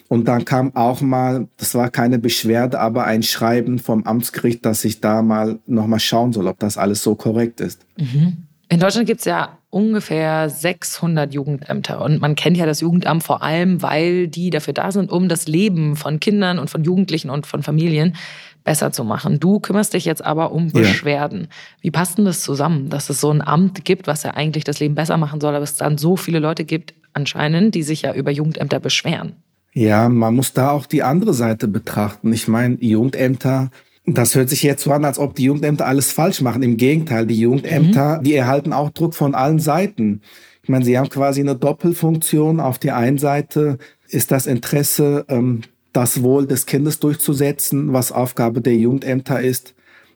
Und 0.07 0.27
dann 0.27 0.45
kam 0.45 0.75
auch 0.75 1.01
mal, 1.01 1.47
das 1.57 1.73
war 1.73 1.89
keine 1.89 2.19
Beschwerde, 2.19 2.79
aber 2.79 3.05
ein 3.05 3.23
Schreiben 3.23 3.79
vom 3.79 4.03
Amtsgericht, 4.03 4.63
dass 4.63 4.85
ich 4.85 5.01
da 5.01 5.23
mal 5.23 5.59
nochmal 5.65 5.99
schauen 5.99 6.31
soll, 6.31 6.47
ob 6.47 6.59
das 6.59 6.77
alles 6.77 7.01
so 7.01 7.15
korrekt 7.15 7.59
ist. 7.59 7.85
Mhm. 7.97 8.45
In 8.69 8.79
Deutschland 8.79 9.07
gibt 9.07 9.19
es 9.19 9.25
ja 9.25 9.59
ungefähr 9.69 10.49
600 10.49 11.33
Jugendämter. 11.33 12.01
Und 12.01 12.21
man 12.21 12.35
kennt 12.35 12.57
ja 12.57 12.65
das 12.65 12.81
Jugendamt 12.81 13.23
vor 13.23 13.43
allem, 13.43 13.81
weil 13.81 14.27
die 14.27 14.49
dafür 14.49 14.73
da 14.73 14.91
sind, 14.91 15.11
um 15.11 15.29
das 15.29 15.47
Leben 15.47 15.95
von 15.95 16.19
Kindern 16.19 16.59
und 16.59 16.69
von 16.69 16.83
Jugendlichen 16.83 17.29
und 17.29 17.45
von 17.45 17.61
Familien 17.61 18.15
besser 18.63 18.91
zu 18.91 19.03
machen. 19.03 19.39
Du 19.39 19.59
kümmerst 19.59 19.93
dich 19.93 20.05
jetzt 20.05 20.25
aber 20.25 20.51
um 20.51 20.71
Beschwerden. 20.71 21.41
Ja. 21.41 21.47
Wie 21.81 21.91
passt 21.91 22.17
denn 22.17 22.25
das 22.25 22.41
zusammen, 22.41 22.89
dass 22.89 23.09
es 23.09 23.21
so 23.21 23.29
ein 23.29 23.41
Amt 23.41 23.85
gibt, 23.85 24.07
was 24.07 24.23
ja 24.23 24.31
eigentlich 24.31 24.63
das 24.63 24.79
Leben 24.79 24.95
besser 24.95 25.17
machen 25.17 25.39
soll, 25.39 25.53
aber 25.53 25.63
es 25.63 25.77
dann 25.77 25.97
so 25.97 26.17
viele 26.17 26.39
Leute 26.39 26.65
gibt, 26.65 26.95
anscheinend, 27.13 27.75
die 27.75 27.83
sich 27.83 28.01
ja 28.01 28.13
über 28.13 28.31
Jugendämter 28.31 28.79
beschweren? 28.79 29.33
Ja, 29.73 30.09
man 30.09 30.35
muss 30.35 30.53
da 30.53 30.71
auch 30.71 30.85
die 30.85 31.03
andere 31.03 31.33
Seite 31.33 31.67
betrachten. 31.67 32.33
Ich 32.33 32.47
meine, 32.47 32.77
Jugendämter, 32.79 33.71
das 34.07 34.35
hört 34.35 34.49
sich 34.49 34.61
jetzt 34.63 34.83
so 34.83 34.91
an, 34.91 35.03
als 35.03 35.17
ob 35.17 35.35
die 35.35 35.45
Jugendämter 35.45 35.87
alles 35.87 36.11
falsch 36.11 36.41
machen. 36.41 36.61
Im 36.61 36.77
Gegenteil, 36.77 37.25
die 37.25 37.39
Jugendämter, 37.39 38.19
mhm. 38.19 38.23
die 38.23 38.35
erhalten 38.35 38.73
auch 38.73 38.91
Druck 38.91 39.15
von 39.15 39.33
allen 39.33 39.59
Seiten. 39.59 40.21
Ich 40.61 40.69
meine, 40.69 40.85
sie 40.85 40.97
haben 40.97 41.09
quasi 41.09 41.41
eine 41.41 41.55
Doppelfunktion. 41.55 42.59
Auf 42.59 42.77
der 42.77 42.97
einen 42.97 43.17
Seite 43.17 43.77
ist 44.07 44.31
das 44.31 44.45
Interesse 44.45 45.25
ähm, 45.27 45.61
das 45.91 46.21
Wohl 46.21 46.45
des 46.45 46.65
Kindes 46.65 46.99
durchzusetzen, 46.99 47.93
was 47.93 48.11
Aufgabe 48.11 48.61
der 48.61 48.75
Jugendämter 48.75 49.41
ist. 49.41 49.73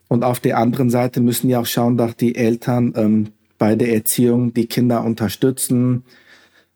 Und 0.08 0.24
auf 0.24 0.40
der 0.40 0.58
anderen 0.58 0.90
Seite 0.90 1.20
müssen 1.20 1.48
ja 1.48 1.60
auch 1.60 1.66
schauen, 1.66 1.96
dass 1.96 2.16
die 2.16 2.34
Eltern 2.34 2.92
ähm, 2.96 3.28
bei 3.58 3.74
der 3.74 3.92
Erziehung 3.92 4.54
die 4.54 4.66
Kinder 4.66 5.04
unterstützen. 5.04 6.04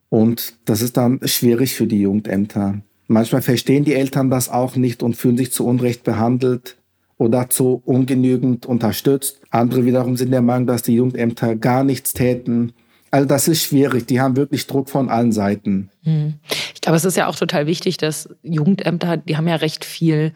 Und 0.09 0.55
das 0.65 0.83
ist 0.83 0.97
dann 0.97 1.21
schwierig 1.25 1.75
für 1.75 1.87
die 1.87 2.01
Jugendämter. 2.01 2.81
Manchmal 3.07 3.43
verstehen 3.43 3.85
die 3.85 3.95
Eltern 3.95 4.31
das 4.31 4.49
auch 4.49 4.77
nicht 4.77 5.03
und 5.03 5.17
fühlen 5.17 5.37
sich 5.37 5.53
zu 5.53 5.67
Unrecht 5.67 6.05
behandelt 6.05 6.77
oder 7.19 7.49
zu 7.49 7.83
ungenügend 7.85 8.67
unterstützt. 8.67 9.41
Andere 9.51 9.85
wiederum 9.85 10.17
sind 10.17 10.31
der 10.31 10.43
Meinung, 10.43 10.67
dass 10.67 10.83
die 10.83 10.95
Jugendämter 10.95 11.57
gar 11.57 11.85
nichts 11.85 12.13
täten. 12.13 12.73
Also 13.11 13.29
das 13.29 13.47
ist 13.47 13.63
schwierig. 13.63 14.07
Die 14.07 14.21
haben 14.21 14.37
wirklich 14.37 14.67
Druck 14.67 14.91
von 14.91 15.09
allen 15.09 15.31
Seiten. 15.31 15.91
Hm. 16.03 16.35
Ich 16.75 16.81
glaube, 16.81 16.97
es 16.97 17.05
ist 17.05 17.17
ja 17.17 17.29
auch 17.29 17.37
total 17.37 17.67
wichtig, 17.67 17.97
dass 17.97 18.29
Jugendämter, 18.43 19.17
die 19.17 19.37
haben 19.37 19.47
ja 19.47 19.57
recht 19.57 19.85
viel 19.85 20.33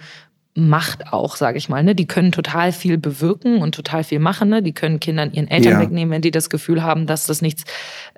Macht 0.59 1.13
auch, 1.13 1.37
sage 1.37 1.57
ich 1.57 1.69
mal. 1.69 1.85
Ne? 1.85 1.95
Die 1.95 2.07
können 2.07 2.33
total 2.33 2.73
viel 2.73 2.99
bewirken 2.99 3.63
und 3.63 3.77
total 3.77 4.03
viel 4.03 4.19
machen. 4.19 4.49
Ne? 4.49 4.61
Die 4.61 4.73
können 4.73 4.99
Kindern 4.99 5.33
ihren 5.33 5.47
Eltern 5.47 5.75
ja. 5.75 5.81
wegnehmen, 5.81 6.11
wenn 6.11 6.23
die 6.23 6.33
das 6.33 6.51
Gefühl 6.51 6.83
haben, 6.83 7.07
dass 7.07 7.27
das 7.27 7.43
nichts, 7.43 7.63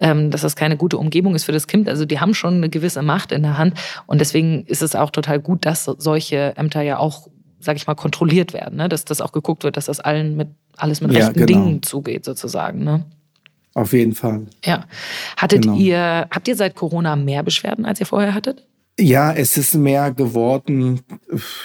ähm, 0.00 0.30
dass 0.30 0.40
das 0.40 0.56
keine 0.56 0.78
gute 0.78 0.96
Umgebung 0.96 1.34
ist 1.34 1.44
für 1.44 1.52
das 1.52 1.66
Kind. 1.66 1.86
Also 1.86 2.06
die 2.06 2.18
haben 2.18 2.32
schon 2.32 2.54
eine 2.54 2.70
gewisse 2.70 3.02
Macht 3.02 3.32
in 3.32 3.42
der 3.42 3.58
Hand. 3.58 3.74
Und 4.06 4.22
deswegen 4.22 4.64
ist 4.64 4.80
es 4.80 4.94
auch 4.94 5.10
total 5.10 5.38
gut, 5.38 5.66
dass 5.66 5.84
solche 5.84 6.54
Ämter 6.56 6.80
ja 6.80 6.98
auch, 6.98 7.28
sage 7.60 7.76
ich 7.76 7.86
mal, 7.86 7.94
kontrolliert 7.94 8.52
werden. 8.52 8.76
Ne? 8.76 8.88
Dass 8.88 9.04
das 9.04 9.20
auch 9.20 9.32
geguckt 9.32 9.64
wird, 9.64 9.76
dass 9.76 9.86
das 9.86 10.00
allen 10.00 10.36
mit 10.36 10.48
alles 10.76 11.00
mit 11.00 11.12
rechten 11.12 11.38
ja, 11.38 11.46
genau. 11.46 11.64
Dingen 11.64 11.82
zugeht, 11.82 12.24
sozusagen. 12.24 12.82
Ne? 12.84 13.04
Auf 13.74 13.92
jeden 13.92 14.14
Fall. 14.14 14.46
Ja. 14.64 14.84
Hattet 15.36 15.62
genau. 15.62 15.76
ihr, 15.76 16.28
habt 16.30 16.48
ihr 16.48 16.56
seit 16.56 16.74
Corona 16.74 17.16
mehr 17.16 17.42
Beschwerden, 17.42 17.84
als 17.84 18.00
ihr 18.00 18.06
vorher 18.06 18.34
hattet? 18.34 18.66
Ja, 18.98 19.32
es 19.32 19.56
ist 19.56 19.74
mehr 19.74 20.12
geworden. 20.12 21.00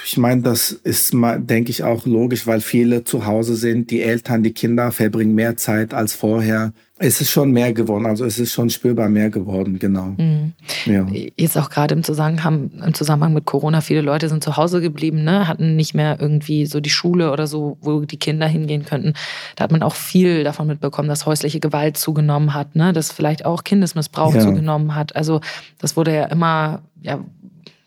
Ich 0.06 0.18
meine, 0.18 0.42
das 0.42 0.72
ist, 0.72 1.14
denke 1.14 1.70
ich, 1.70 1.84
auch 1.84 2.06
logisch, 2.06 2.48
weil 2.48 2.62
viele 2.62 3.04
zu 3.04 3.26
Hause 3.26 3.56
sind. 3.56 3.92
Die 3.92 4.02
Eltern, 4.02 4.44
die 4.44 4.54
Kinder 4.54 4.92
verbringen 4.92 5.36
mehr 5.36 5.58
Zeit 5.58 5.94
als 5.94 6.14
vorher. 6.14 6.72
Es 6.98 7.20
ist 7.20 7.30
schon 7.30 7.52
mehr 7.52 7.74
geworden, 7.74 8.06
also 8.06 8.24
es 8.24 8.40
ist 8.40 8.54
schon 8.54 8.70
spürbar 8.70 9.10
mehr 9.10 9.30
geworden, 9.30 9.80
genau. 9.80 10.16
Mhm. 10.18 10.54
Ja. 10.86 11.06
Jetzt 11.36 11.58
auch 11.58 11.70
gerade 11.70 11.94
im 11.94 12.04
Zusammenhang, 12.04 12.72
im 12.72 12.94
Zusammenhang 12.94 13.34
mit 13.34 13.44
Corona, 13.44 13.82
viele 13.82 14.00
Leute 14.00 14.30
sind 14.30 14.42
zu 14.42 14.56
Hause 14.56 14.80
geblieben, 14.80 15.26
ne? 15.26 15.50
hatten 15.50 15.76
nicht 15.76 15.94
mehr 15.94 16.18
irgendwie 16.22 16.66
so 16.66 16.80
die 16.80 16.90
Schule 16.90 17.34
oder 17.34 17.48
so, 17.48 17.78
wo 17.82 18.06
die 18.06 18.18
Kinder 18.18 18.48
hingehen 18.48 18.86
könnten. 18.86 19.14
Da 19.58 19.66
hat 19.66 19.74
man 19.74 19.84
auch 19.84 19.94
viel 19.94 20.46
davon 20.46 20.68
mitbekommen, 20.68 21.10
dass 21.10 21.26
häusliche 21.26 21.60
Gewalt 21.60 21.98
zugenommen 21.98 22.54
hat, 22.54 22.78
ne? 22.78 22.94
dass 22.94 23.12
vielleicht 23.12 23.44
auch 23.46 23.66
Kindesmissbrauch 23.66 24.34
ja. 24.34 24.40
zugenommen 24.40 24.96
hat. 24.96 25.18
Also 25.18 25.42
das 25.80 25.98
wurde 25.98 26.16
ja 26.16 26.26
immer, 26.28 26.82
ja, 27.02 27.20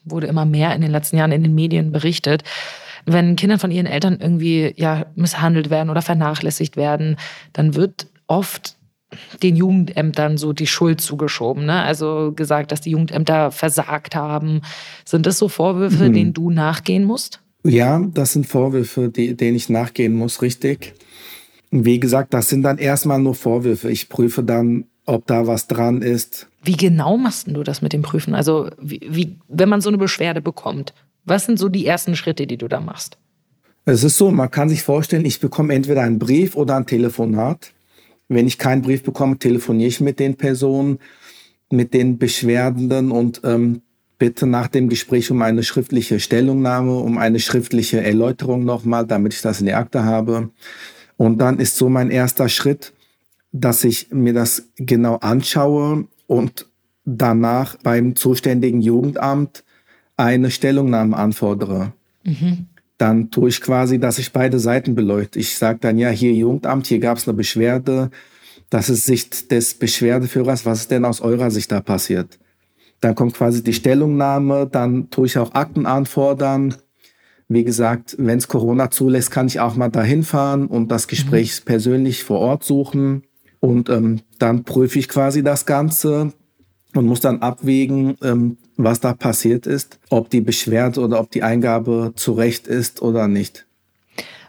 wurde 0.04 0.26
immer 0.26 0.44
mehr 0.44 0.74
in 0.74 0.82
den 0.82 0.90
letzten 0.90 1.16
Jahren 1.16 1.32
in 1.32 1.42
den 1.42 1.54
Medien 1.54 1.92
berichtet 1.92 2.44
wenn 3.10 3.36
Kinder 3.36 3.58
von 3.58 3.70
ihren 3.70 3.86
Eltern 3.86 4.18
irgendwie 4.20 4.74
ja 4.76 5.06
misshandelt 5.14 5.70
werden 5.70 5.88
oder 5.88 6.02
vernachlässigt 6.02 6.76
werden, 6.76 7.16
dann 7.54 7.74
wird 7.74 8.06
oft 8.26 8.76
den 9.42 9.56
Jugendämtern 9.56 10.38
so 10.38 10.52
die 10.52 10.66
Schuld 10.66 11.00
zugeschoben. 11.00 11.66
Ne? 11.66 11.82
Also 11.82 12.32
gesagt, 12.34 12.72
dass 12.72 12.80
die 12.80 12.90
Jugendämter 12.90 13.50
versagt 13.50 14.14
haben. 14.14 14.62
Sind 15.04 15.26
das 15.26 15.38
so 15.38 15.48
Vorwürfe, 15.48 16.08
mhm. 16.08 16.12
denen 16.12 16.32
du 16.32 16.50
nachgehen 16.50 17.04
musst? 17.04 17.40
Ja, 17.64 18.00
das 18.14 18.32
sind 18.32 18.46
Vorwürfe, 18.46 19.08
die, 19.08 19.36
denen 19.36 19.56
ich 19.56 19.68
nachgehen 19.68 20.14
muss, 20.14 20.42
richtig. 20.42 20.94
Wie 21.70 22.00
gesagt, 22.00 22.32
das 22.32 22.48
sind 22.48 22.62
dann 22.62 22.78
erstmal 22.78 23.18
nur 23.18 23.34
Vorwürfe. 23.34 23.90
Ich 23.90 24.08
prüfe 24.08 24.42
dann, 24.42 24.86
ob 25.04 25.26
da 25.26 25.46
was 25.46 25.66
dran 25.66 26.02
ist. 26.02 26.48
Wie 26.62 26.76
genau 26.76 27.16
machst 27.16 27.48
du 27.48 27.62
das 27.62 27.82
mit 27.82 27.92
dem 27.92 28.02
Prüfen? 28.02 28.34
Also, 28.34 28.70
wie, 28.80 29.00
wie, 29.08 29.36
wenn 29.48 29.68
man 29.68 29.80
so 29.80 29.88
eine 29.88 29.98
Beschwerde 29.98 30.40
bekommt, 30.40 30.94
was 31.24 31.46
sind 31.46 31.58
so 31.58 31.68
die 31.68 31.86
ersten 31.86 32.16
Schritte, 32.16 32.46
die 32.46 32.56
du 32.56 32.68
da 32.68 32.80
machst? 32.80 33.18
Es 33.84 34.04
ist 34.04 34.18
so, 34.18 34.30
man 34.30 34.50
kann 34.50 34.68
sich 34.68 34.82
vorstellen, 34.82 35.24
ich 35.24 35.40
bekomme 35.40 35.74
entweder 35.74 36.02
einen 36.02 36.18
Brief 36.18 36.56
oder 36.56 36.76
ein 36.76 36.86
Telefonat. 36.86 37.72
Wenn 38.28 38.46
ich 38.46 38.58
keinen 38.58 38.82
Brief 38.82 39.02
bekomme, 39.02 39.38
telefoniere 39.38 39.88
ich 39.88 40.00
mit 40.00 40.20
den 40.20 40.36
Personen, 40.36 40.98
mit 41.70 41.94
den 41.94 42.18
Beschwerdenden 42.18 43.10
und 43.10 43.40
ähm, 43.44 43.82
bitte 44.18 44.46
nach 44.46 44.68
dem 44.68 44.88
Gespräch 44.88 45.30
um 45.30 45.42
eine 45.42 45.62
schriftliche 45.62 46.20
Stellungnahme, 46.20 46.98
um 46.98 47.18
eine 47.18 47.40
schriftliche 47.40 48.02
Erläuterung 48.02 48.64
nochmal, 48.64 49.06
damit 49.06 49.34
ich 49.34 49.42
das 49.42 49.60
in 49.60 49.66
der 49.66 49.78
Akte 49.78 50.04
habe. 50.04 50.50
Und 51.16 51.38
dann 51.38 51.58
ist 51.58 51.76
so 51.76 51.88
mein 51.88 52.10
erster 52.10 52.48
Schritt, 52.48 52.92
dass 53.52 53.84
ich 53.84 54.10
mir 54.10 54.34
das 54.34 54.68
genau 54.76 55.16
anschaue 55.16 56.06
und 56.26 56.68
danach 57.04 57.76
beim 57.82 58.14
zuständigen 58.14 58.82
Jugendamt 58.82 59.64
eine 60.16 60.50
Stellungnahme 60.50 61.16
anfordere. 61.16 61.92
Mhm 62.24 62.66
dann 62.98 63.30
tue 63.30 63.48
ich 63.48 63.60
quasi, 63.60 63.98
dass 63.98 64.18
ich 64.18 64.32
beide 64.32 64.58
Seiten 64.58 64.94
beleuchte. 64.94 65.38
Ich 65.38 65.56
sage 65.56 65.78
dann, 65.80 65.98
ja, 65.98 66.10
hier 66.10 66.32
Jugendamt, 66.32 66.88
hier 66.88 66.98
gab 66.98 67.16
es 67.16 67.28
eine 67.28 67.36
Beschwerde. 67.36 68.10
Das 68.70 68.90
ist 68.90 69.06
Sicht 69.06 69.52
des 69.52 69.74
Beschwerdeführers. 69.74 70.66
Was 70.66 70.80
ist 70.80 70.90
denn 70.90 71.04
aus 71.04 71.20
eurer 71.20 71.50
Sicht 71.50 71.70
da 71.70 71.80
passiert? 71.80 72.38
Dann 73.00 73.14
kommt 73.14 73.34
quasi 73.34 73.62
die 73.62 73.72
Stellungnahme, 73.72 74.68
dann 74.70 75.08
tue 75.10 75.26
ich 75.26 75.38
auch 75.38 75.54
Akten 75.54 75.86
anfordern. 75.86 76.74
Wie 77.46 77.64
gesagt, 77.64 78.16
wenn 78.18 78.38
es 78.38 78.48
Corona 78.48 78.90
zulässt, 78.90 79.30
kann 79.30 79.46
ich 79.46 79.60
auch 79.60 79.76
mal 79.76 79.88
dahin 79.88 80.24
fahren 80.24 80.66
und 80.66 80.90
das 80.90 81.06
Gespräch 81.06 81.60
mhm. 81.60 81.64
persönlich 81.64 82.24
vor 82.24 82.40
Ort 82.40 82.64
suchen. 82.64 83.22
Und 83.60 83.88
ähm, 83.88 84.20
dann 84.38 84.64
prüfe 84.64 84.98
ich 84.98 85.08
quasi 85.08 85.42
das 85.42 85.66
Ganze 85.66 86.32
und 86.98 87.06
muss 87.06 87.20
dann 87.20 87.40
abwägen, 87.42 88.16
ähm, 88.22 88.58
was 88.76 89.00
da 89.00 89.14
passiert 89.14 89.66
ist, 89.66 89.98
ob 90.10 90.30
die 90.30 90.40
Beschwerde 90.40 91.00
oder 91.00 91.20
ob 91.20 91.30
die 91.30 91.42
Eingabe 91.42 92.12
zu 92.16 92.32
Recht 92.32 92.66
ist 92.66 93.02
oder 93.02 93.28
nicht. 93.28 93.66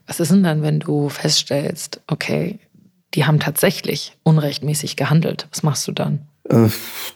Was 0.07 0.19
ist 0.19 0.31
denn 0.31 0.43
dann, 0.43 0.63
wenn 0.63 0.79
du 0.79 1.09
feststellst, 1.09 2.01
okay, 2.07 2.59
die 3.13 3.25
haben 3.25 3.39
tatsächlich 3.39 4.17
unrechtmäßig 4.23 4.95
gehandelt? 4.95 5.47
Was 5.51 5.61
machst 5.61 5.87
du 5.87 5.91
dann? 5.91 6.21
Äh, 6.49 6.69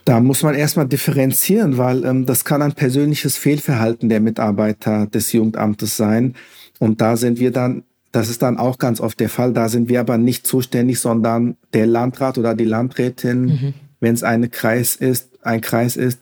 da 0.06 0.20
muss 0.20 0.44
man 0.44 0.54
erstmal 0.54 0.88
differenzieren, 0.88 1.78
weil 1.80 2.06
ähm, 2.06 2.28
das 2.28 2.46
kann 2.46 2.62
ein 2.62 2.74
persönliches 2.74 3.36
Fehlverhalten 3.36 4.10
der 4.10 4.20
Mitarbeiter 4.20 5.08
des 5.08 5.32
Jugendamtes 5.32 5.98
sein. 5.98 6.36
Und 6.78 7.02
da 7.02 7.18
sind 7.18 7.40
wir 7.40 7.52
dann, 7.52 7.84
das 8.12 8.30
ist 8.30 8.44
dann 8.44 8.60
auch 8.60 8.78
ganz 8.78 9.02
oft 9.02 9.20
der 9.20 9.30
Fall, 9.30 9.54
da 9.54 9.70
sind 9.70 9.90
wir 9.90 10.00
aber 10.00 10.20
nicht 10.20 10.46
zuständig, 10.46 11.00
sondern 11.00 11.58
der 11.74 11.88
Landrat 11.88 12.38
oder 12.38 12.54
die 12.54 12.66
Landrätin, 12.66 13.46
mhm. 13.46 13.74
Wenn 14.04 14.14
es 14.14 14.24
eine 14.24 14.50
Kreis 14.50 14.96
ist, 14.96 15.30
ein 15.42 15.62
Kreis 15.62 15.96
ist, 15.96 16.20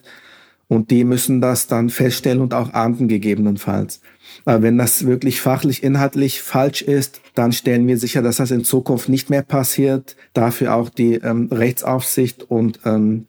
und 0.68 0.90
die 0.90 1.04
müssen 1.04 1.42
das 1.42 1.66
dann 1.66 1.90
feststellen 1.90 2.40
und 2.40 2.54
auch 2.54 2.72
ahnden 2.72 3.06
gegebenenfalls. 3.06 4.00
Aber 4.46 4.62
wenn 4.62 4.78
das 4.78 5.04
wirklich 5.04 5.42
fachlich, 5.42 5.82
inhaltlich 5.82 6.40
falsch 6.40 6.80
ist, 6.80 7.20
dann 7.34 7.52
stellen 7.52 7.86
wir 7.86 7.98
sicher, 7.98 8.22
dass 8.22 8.38
das 8.38 8.50
in 8.50 8.64
Zukunft 8.64 9.10
nicht 9.10 9.28
mehr 9.28 9.42
passiert. 9.42 10.16
Dafür 10.32 10.74
auch 10.74 10.88
die 10.88 11.16
ähm, 11.16 11.50
Rechtsaufsicht 11.52 12.44
und 12.44 12.80
ähm, 12.86 13.26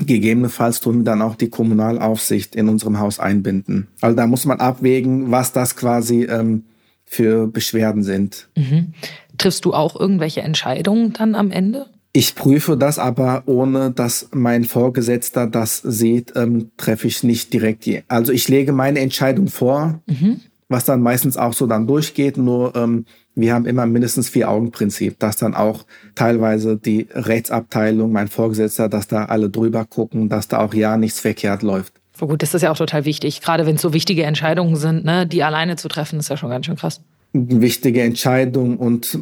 gegebenenfalls 0.00 0.80
tun 0.80 0.98
wir 0.98 1.04
dann 1.04 1.22
auch 1.22 1.36
die 1.36 1.48
Kommunalaufsicht 1.48 2.54
in 2.54 2.68
unserem 2.68 2.98
Haus 2.98 3.18
einbinden. 3.18 3.88
Also 4.02 4.14
da 4.14 4.26
muss 4.26 4.44
man 4.44 4.60
abwägen, 4.60 5.30
was 5.30 5.52
das 5.52 5.76
quasi 5.76 6.24
ähm, 6.24 6.64
für 7.06 7.46
Beschwerden 7.46 8.02
sind. 8.02 8.48
Mhm. 8.54 8.92
Triffst 9.38 9.64
du 9.64 9.72
auch 9.72 9.98
irgendwelche 9.98 10.42
Entscheidungen 10.42 11.14
dann 11.14 11.34
am 11.34 11.50
Ende? 11.50 11.86
Ich 12.14 12.34
prüfe 12.34 12.76
das 12.76 12.98
aber, 12.98 13.42
ohne 13.46 13.90
dass 13.90 14.28
mein 14.32 14.64
Vorgesetzter 14.64 15.46
das 15.46 15.78
sieht, 15.78 16.34
ähm, 16.36 16.70
treffe 16.76 17.06
ich 17.06 17.22
nicht 17.22 17.52
direkt. 17.54 17.86
Die. 17.86 18.02
Also 18.08 18.32
ich 18.32 18.48
lege 18.48 18.72
meine 18.72 19.00
Entscheidung 19.00 19.48
vor, 19.48 20.00
mhm. 20.06 20.40
was 20.68 20.84
dann 20.84 21.00
meistens 21.00 21.38
auch 21.38 21.54
so 21.54 21.66
dann 21.66 21.86
durchgeht. 21.86 22.36
Nur 22.36 22.76
ähm, 22.76 23.06
wir 23.34 23.54
haben 23.54 23.64
immer 23.64 23.86
mindestens 23.86 24.28
vier 24.28 24.50
Augen-Prinzip, 24.50 25.18
dass 25.20 25.36
dann 25.36 25.54
auch 25.54 25.86
teilweise 26.14 26.76
die 26.76 27.08
Rechtsabteilung, 27.14 28.12
mein 28.12 28.28
Vorgesetzter, 28.28 28.90
dass 28.90 29.08
da 29.08 29.24
alle 29.24 29.48
drüber 29.48 29.86
gucken, 29.86 30.28
dass 30.28 30.48
da 30.48 30.58
auch 30.58 30.74
ja 30.74 30.98
nichts 30.98 31.20
verkehrt 31.20 31.62
läuft. 31.62 31.94
Oh 32.20 32.26
gut, 32.26 32.42
das 32.42 32.52
ist 32.52 32.60
ja 32.60 32.70
auch 32.70 32.76
total 32.76 33.06
wichtig. 33.06 33.40
Gerade 33.40 33.64
wenn 33.64 33.76
es 33.76 33.82
so 33.82 33.94
wichtige 33.94 34.24
Entscheidungen 34.24 34.76
sind, 34.76 35.04
ne, 35.04 35.26
die 35.26 35.42
alleine 35.42 35.76
zu 35.76 35.88
treffen, 35.88 36.18
ist 36.18 36.28
ja 36.28 36.36
schon 36.36 36.50
ganz 36.50 36.66
schön 36.66 36.76
krass. 36.76 37.00
Wichtige 37.32 38.02
Entscheidung 38.02 38.76
und 38.76 39.18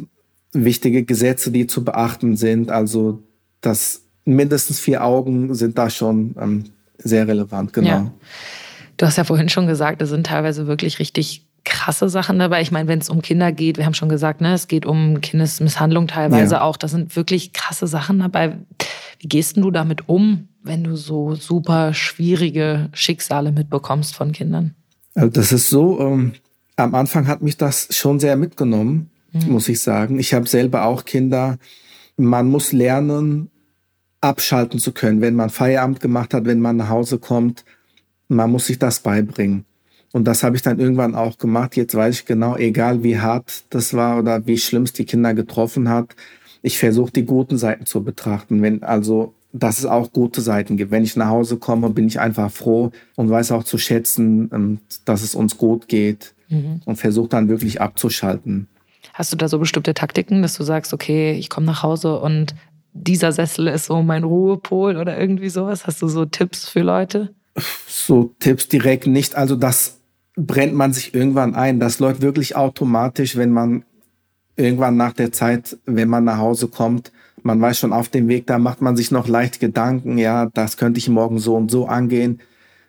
wichtige 0.53 1.03
Gesetze, 1.03 1.51
die 1.51 1.67
zu 1.67 1.83
beachten 1.83 2.35
sind. 2.35 2.71
Also 2.71 3.23
das 3.61 4.03
mindestens 4.25 4.79
vier 4.79 5.03
Augen 5.03 5.53
sind 5.53 5.77
da 5.77 5.89
schon 5.89 6.35
ähm, 6.39 6.63
sehr 6.97 7.27
relevant, 7.27 7.73
genau. 7.73 7.87
Ja. 7.87 8.11
Du 8.97 9.05
hast 9.05 9.17
ja 9.17 9.23
vorhin 9.23 9.49
schon 9.49 9.67
gesagt, 9.67 10.01
da 10.01 10.05
sind 10.05 10.27
teilweise 10.27 10.67
wirklich 10.67 10.99
richtig 10.99 11.47
krasse 11.63 12.09
Sachen 12.09 12.39
dabei. 12.39 12.61
Ich 12.61 12.71
meine, 12.71 12.87
wenn 12.87 12.99
es 12.99 13.09
um 13.09 13.21
Kinder 13.21 13.51
geht, 13.51 13.77
wir 13.77 13.85
haben 13.85 13.93
schon 13.93 14.09
gesagt, 14.09 14.41
ne, 14.41 14.53
es 14.53 14.67
geht 14.67 14.85
um 14.85 15.21
Kindesmisshandlung 15.21 16.07
teilweise 16.07 16.55
ja. 16.55 16.61
auch. 16.61 16.77
Da 16.77 16.87
sind 16.87 17.15
wirklich 17.15 17.53
krasse 17.53 17.87
Sachen 17.87 18.19
dabei. 18.19 18.57
Wie 19.19 19.27
gehst 19.27 19.57
du 19.57 19.71
damit 19.71 20.09
um, 20.09 20.47
wenn 20.63 20.83
du 20.83 20.95
so 20.95 21.35
super 21.35 21.93
schwierige 21.93 22.89
Schicksale 22.93 23.51
mitbekommst 23.51 24.15
von 24.15 24.31
Kindern? 24.31 24.75
Also 25.13 25.29
das 25.29 25.51
ist 25.51 25.69
so, 25.69 25.99
ähm, 25.99 26.33
am 26.77 26.95
Anfang 26.95 27.27
hat 27.27 27.41
mich 27.41 27.57
das 27.57 27.87
schon 27.91 28.19
sehr 28.19 28.35
mitgenommen 28.35 29.10
mhm. 29.31 29.51
muss 29.51 29.69
ich 29.69 29.81
sagen. 29.81 30.19
Ich 30.19 30.33
habe 30.33 30.47
selber 30.47 30.85
auch 30.85 31.05
Kinder. 31.05 31.57
Man 32.17 32.49
muss 32.49 32.71
lernen, 32.71 33.49
abschalten 34.21 34.79
zu 34.79 34.91
können, 34.91 35.21
wenn 35.21 35.35
man 35.35 35.49
Feierabend 35.49 35.99
gemacht 35.99 36.33
hat, 36.33 36.45
wenn 36.45 36.59
man 36.59 36.77
nach 36.77 36.89
Hause 36.89 37.17
kommt. 37.17 37.65
Man 38.27 38.51
muss 38.51 38.67
sich 38.67 38.79
das 38.79 38.99
beibringen. 38.99 39.65
Und 40.13 40.25
das 40.25 40.43
habe 40.43 40.55
ich 40.55 40.61
dann 40.61 40.79
irgendwann 40.79 41.15
auch 41.15 41.37
gemacht. 41.37 41.75
Jetzt 41.75 41.95
weiß 41.95 42.15
ich 42.15 42.25
genau, 42.25 42.57
egal 42.57 43.03
wie 43.03 43.19
hart 43.19 43.63
das 43.69 43.93
war 43.93 44.19
oder 44.19 44.45
wie 44.45 44.57
schlimm 44.57 44.83
es 44.83 44.93
die 44.93 45.05
Kinder 45.05 45.33
getroffen 45.33 45.89
hat, 45.89 46.15
ich 46.61 46.77
versuche 46.77 47.11
die 47.11 47.25
guten 47.25 47.57
Seiten 47.57 47.85
zu 47.85 48.03
betrachten. 48.03 48.61
Wenn 48.61 48.83
also, 48.83 49.33
dass 49.53 49.79
es 49.79 49.85
auch 49.85 50.11
gute 50.11 50.41
Seiten 50.41 50.77
gibt. 50.77 50.91
Wenn 50.91 51.03
ich 51.03 51.15
nach 51.15 51.29
Hause 51.29 51.57
komme, 51.57 51.89
bin 51.89 52.07
ich 52.07 52.19
einfach 52.19 52.51
froh 52.51 52.91
und 53.15 53.29
weiß 53.29 53.51
auch 53.51 53.63
zu 53.63 53.77
schätzen, 53.77 54.49
ähm, 54.53 54.79
dass 55.05 55.23
es 55.23 55.33
uns 55.33 55.57
gut 55.57 55.87
geht 55.87 56.33
mhm. 56.49 56.81
und 56.85 56.97
versuche 56.97 57.29
dann 57.29 57.49
wirklich 57.49 57.81
abzuschalten. 57.81 58.67
Hast 59.13 59.31
du 59.31 59.37
da 59.37 59.47
so 59.47 59.59
bestimmte 59.59 59.93
Taktiken, 59.93 60.41
dass 60.41 60.55
du 60.55 60.63
sagst, 60.63 60.93
okay, 60.93 61.33
ich 61.33 61.49
komme 61.49 61.65
nach 61.65 61.83
Hause 61.83 62.19
und 62.19 62.55
dieser 62.93 63.31
Sessel 63.31 63.67
ist 63.67 63.85
so 63.85 64.01
mein 64.01 64.23
Ruhepol 64.23 64.97
oder 64.97 65.17
irgendwie 65.17 65.49
sowas? 65.49 65.87
Hast 65.87 66.01
du 66.01 66.07
so 66.07 66.25
Tipps 66.25 66.67
für 66.67 66.81
Leute? 66.81 67.33
So 67.87 68.33
Tipps 68.39 68.67
direkt 68.67 69.07
nicht. 69.07 69.35
Also 69.35 69.55
das 69.55 69.99
brennt 70.35 70.73
man 70.73 70.93
sich 70.93 71.13
irgendwann 71.13 71.55
ein. 71.55 71.79
Das 71.79 71.99
läuft 71.99 72.21
wirklich 72.21 72.55
automatisch, 72.55 73.35
wenn 73.35 73.51
man 73.51 73.83
irgendwann 74.55 74.97
nach 74.97 75.13
der 75.13 75.31
Zeit, 75.31 75.77
wenn 75.85 76.09
man 76.09 76.23
nach 76.23 76.37
Hause 76.37 76.67
kommt, 76.67 77.11
man 77.43 77.59
weiß 77.59 77.79
schon 77.79 77.93
auf 77.93 78.09
dem 78.09 78.27
Weg, 78.27 78.47
da 78.47 78.59
macht 78.59 78.81
man 78.81 78.95
sich 78.95 79.11
noch 79.11 79.27
leicht 79.27 79.59
Gedanken, 79.59 80.17
ja, 80.17 80.47
das 80.53 80.77
könnte 80.77 80.99
ich 80.99 81.09
morgen 81.09 81.39
so 81.39 81.55
und 81.55 81.71
so 81.71 81.87
angehen. 81.87 82.39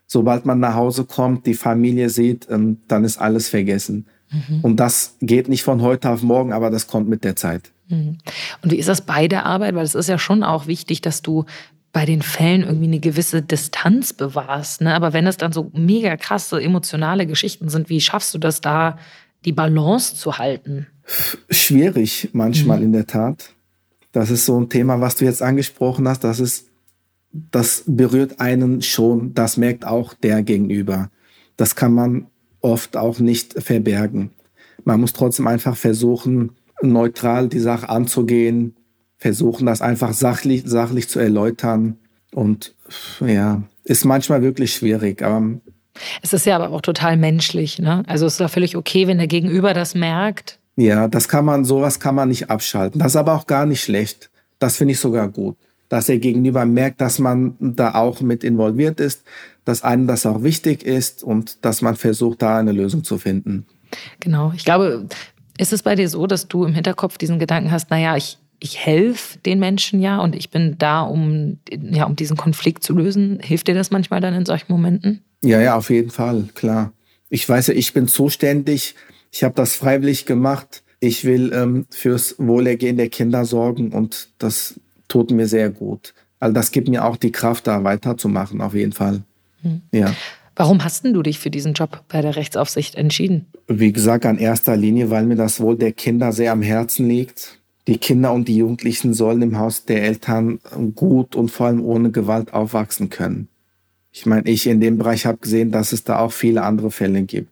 Sobald 0.06 0.44
man 0.44 0.60
nach 0.60 0.74
Hause 0.74 1.04
kommt, 1.04 1.46
die 1.46 1.54
Familie 1.54 2.10
sieht, 2.10 2.46
ähm, 2.50 2.78
dann 2.86 3.04
ist 3.04 3.18
alles 3.18 3.48
vergessen. 3.48 4.06
Mhm. 4.32 4.60
Und 4.62 4.76
das 4.76 5.16
geht 5.20 5.48
nicht 5.48 5.62
von 5.62 5.82
heute 5.82 6.10
auf 6.10 6.22
morgen, 6.22 6.52
aber 6.52 6.70
das 6.70 6.86
kommt 6.86 7.08
mit 7.08 7.24
der 7.24 7.36
Zeit. 7.36 7.70
Mhm. 7.88 8.18
Und 8.62 8.72
wie 8.72 8.76
ist 8.76 8.88
das 8.88 9.02
bei 9.02 9.28
der 9.28 9.46
Arbeit? 9.46 9.74
Weil 9.74 9.84
es 9.84 9.94
ist 9.94 10.08
ja 10.08 10.18
schon 10.18 10.42
auch 10.42 10.66
wichtig, 10.66 11.00
dass 11.00 11.22
du 11.22 11.44
bei 11.92 12.06
den 12.06 12.22
Fällen 12.22 12.62
irgendwie 12.62 12.86
eine 12.86 13.00
gewisse 13.00 13.42
Distanz 13.42 14.14
bewahrst. 14.14 14.80
Ne? 14.80 14.94
Aber 14.94 15.12
wenn 15.12 15.26
es 15.26 15.36
dann 15.36 15.52
so 15.52 15.70
mega 15.74 16.16
krasse 16.16 16.60
emotionale 16.60 17.26
Geschichten 17.26 17.68
sind, 17.68 17.90
wie 17.90 18.00
schaffst 18.00 18.32
du 18.34 18.38
das 18.38 18.62
da, 18.62 18.98
die 19.44 19.52
Balance 19.52 20.14
zu 20.16 20.38
halten? 20.38 20.86
Schwierig 21.50 22.30
manchmal 22.32 22.78
mhm. 22.78 22.84
in 22.84 22.92
der 22.92 23.06
Tat. 23.06 23.50
Das 24.12 24.30
ist 24.30 24.46
so 24.46 24.58
ein 24.58 24.68
Thema, 24.68 25.00
was 25.00 25.16
du 25.16 25.24
jetzt 25.24 25.42
angesprochen 25.42 26.08
hast. 26.08 26.24
Das 26.24 26.40
ist, 26.40 26.68
das 27.32 27.84
berührt 27.86 28.40
einen 28.40 28.80
schon. 28.80 29.34
Das 29.34 29.56
merkt 29.56 29.86
auch 29.86 30.14
der 30.14 30.42
Gegenüber. 30.42 31.10
Das 31.56 31.76
kann 31.76 31.92
man 31.92 32.26
oft 32.62 32.96
auch 32.96 33.18
nicht 33.18 33.62
verbergen. 33.62 34.30
Man 34.84 35.00
muss 35.00 35.12
trotzdem 35.12 35.46
einfach 35.46 35.76
versuchen, 35.76 36.52
neutral 36.80 37.48
die 37.48 37.60
Sache 37.60 37.88
anzugehen, 37.88 38.76
versuchen, 39.18 39.66
das 39.66 39.82
einfach 39.82 40.12
sachlich, 40.12 40.62
sachlich 40.66 41.08
zu 41.08 41.20
erläutern. 41.20 41.98
Und 42.34 42.74
ja, 43.20 43.62
ist 43.84 44.04
manchmal 44.04 44.42
wirklich 44.42 44.74
schwierig, 44.74 45.22
aber. 45.22 45.60
Es 46.22 46.32
ist 46.32 46.46
ja 46.46 46.56
aber 46.56 46.70
auch 46.70 46.80
total 46.80 47.16
menschlich, 47.16 47.78
ne? 47.78 48.02
Also 48.06 48.26
es 48.26 48.34
ist 48.34 48.40
ja 48.40 48.48
völlig 48.48 48.76
okay, 48.76 49.06
wenn 49.06 49.18
der 49.18 49.26
Gegenüber 49.26 49.74
das 49.74 49.94
merkt. 49.94 50.58
Ja, 50.76 51.06
das 51.06 51.28
kann 51.28 51.44
man, 51.44 51.64
sowas 51.64 52.00
kann 52.00 52.14
man 52.14 52.30
nicht 52.30 52.50
abschalten. 52.50 52.98
Das 52.98 53.12
ist 53.12 53.16
aber 53.16 53.34
auch 53.34 53.46
gar 53.46 53.66
nicht 53.66 53.82
schlecht. 53.82 54.30
Das 54.58 54.76
finde 54.76 54.92
ich 54.92 55.00
sogar 55.00 55.28
gut. 55.28 55.56
Dass 55.90 56.06
der 56.06 56.18
Gegenüber 56.18 56.64
merkt, 56.64 57.02
dass 57.02 57.18
man 57.18 57.54
da 57.60 57.94
auch 57.94 58.22
mit 58.22 58.42
involviert 58.42 58.98
ist, 58.98 59.22
dass 59.64 59.82
einem 59.82 60.06
das 60.06 60.26
auch 60.26 60.42
wichtig 60.42 60.84
ist 60.84 61.22
und 61.22 61.64
dass 61.64 61.82
man 61.82 61.96
versucht, 61.96 62.42
da 62.42 62.58
eine 62.58 62.72
Lösung 62.72 63.04
zu 63.04 63.18
finden. 63.18 63.66
Genau. 64.20 64.52
Ich 64.56 64.64
glaube, 64.64 65.06
ist 65.58 65.72
es 65.72 65.82
bei 65.82 65.94
dir 65.94 66.08
so, 66.08 66.26
dass 66.26 66.48
du 66.48 66.64
im 66.64 66.74
Hinterkopf 66.74 67.18
diesen 67.18 67.38
Gedanken 67.38 67.70
hast, 67.70 67.90
naja, 67.90 68.16
ich, 68.16 68.38
ich 68.58 68.78
helfe 68.78 69.38
den 69.38 69.58
Menschen 69.58 70.00
ja 70.00 70.20
und 70.20 70.34
ich 70.34 70.50
bin 70.50 70.76
da, 70.78 71.02
um, 71.02 71.58
ja, 71.70 72.04
um 72.04 72.16
diesen 72.16 72.36
Konflikt 72.36 72.82
zu 72.82 72.94
lösen. 72.94 73.38
Hilft 73.40 73.68
dir 73.68 73.74
das 73.74 73.90
manchmal 73.90 74.20
dann 74.20 74.34
in 74.34 74.46
solchen 74.46 74.72
Momenten? 74.72 75.22
Ja, 75.42 75.60
ja, 75.60 75.76
auf 75.76 75.90
jeden 75.90 76.10
Fall, 76.10 76.48
klar. 76.54 76.92
Ich 77.28 77.48
weiß 77.48 77.68
ja, 77.68 77.74
ich 77.74 77.92
bin 77.92 78.08
zuständig. 78.08 78.94
Ich 79.30 79.44
habe 79.44 79.54
das 79.54 79.74
freiwillig 79.74 80.26
gemacht. 80.26 80.82
Ich 81.00 81.24
will 81.24 81.52
ähm, 81.52 81.86
fürs 81.90 82.36
Wohlergehen 82.38 82.96
der 82.96 83.08
Kinder 83.08 83.44
sorgen 83.44 83.92
und 83.92 84.28
das 84.38 84.78
tut 85.08 85.30
mir 85.30 85.48
sehr 85.48 85.70
gut. 85.70 86.14
Also 86.38 86.54
das 86.54 86.70
gibt 86.70 86.88
mir 86.88 87.04
auch 87.04 87.16
die 87.16 87.32
Kraft, 87.32 87.66
da 87.66 87.84
weiterzumachen, 87.84 88.60
auf 88.60 88.74
jeden 88.74 88.92
Fall. 88.92 89.22
Hm. 89.62 89.82
Ja. 89.92 90.14
Warum 90.54 90.84
hast 90.84 91.04
du 91.04 91.22
dich 91.22 91.38
für 91.38 91.50
diesen 91.50 91.72
Job 91.72 92.04
bei 92.08 92.20
der 92.20 92.36
Rechtsaufsicht 92.36 92.94
entschieden? 92.94 93.46
Wie 93.68 93.92
gesagt, 93.92 94.26
an 94.26 94.38
erster 94.38 94.76
Linie, 94.76 95.08
weil 95.08 95.24
mir 95.24 95.36
das 95.36 95.60
Wohl 95.60 95.76
der 95.76 95.92
Kinder 95.92 96.32
sehr 96.32 96.52
am 96.52 96.62
Herzen 96.62 97.08
liegt. 97.08 97.58
Die 97.86 97.96
Kinder 97.96 98.32
und 98.32 98.48
die 98.48 98.58
Jugendlichen 98.58 99.14
sollen 99.14 99.42
im 99.42 99.58
Haus 99.58 99.86
der 99.86 100.02
Eltern 100.04 100.60
gut 100.94 101.34
und 101.34 101.50
vor 101.50 101.66
allem 101.66 101.82
ohne 101.82 102.10
Gewalt 102.10 102.52
aufwachsen 102.52 103.08
können. 103.08 103.48
Ich 104.12 104.26
meine, 104.26 104.48
ich 104.48 104.66
in 104.66 104.80
dem 104.80 104.98
Bereich 104.98 105.24
habe 105.24 105.38
gesehen, 105.38 105.72
dass 105.72 105.92
es 105.92 106.04
da 106.04 106.18
auch 106.18 106.32
viele 106.32 106.62
andere 106.62 106.90
Fälle 106.90 107.22
gibt. 107.22 107.48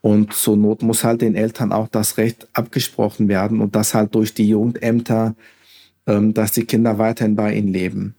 Und 0.00 0.32
zur 0.32 0.56
Not 0.56 0.82
muss 0.82 1.04
halt 1.04 1.20
den 1.20 1.34
Eltern 1.34 1.72
auch 1.72 1.88
das 1.88 2.16
Recht 2.16 2.48
abgesprochen 2.52 3.28
werden 3.28 3.60
und 3.60 3.76
das 3.76 3.94
halt 3.94 4.14
durch 4.14 4.32
die 4.32 4.48
Jugendämter, 4.48 5.34
ähm, 6.06 6.32
dass 6.32 6.52
die 6.52 6.64
Kinder 6.64 6.98
weiterhin 6.98 7.36
bei 7.36 7.54
ihnen 7.54 7.68
leben. 7.68 8.14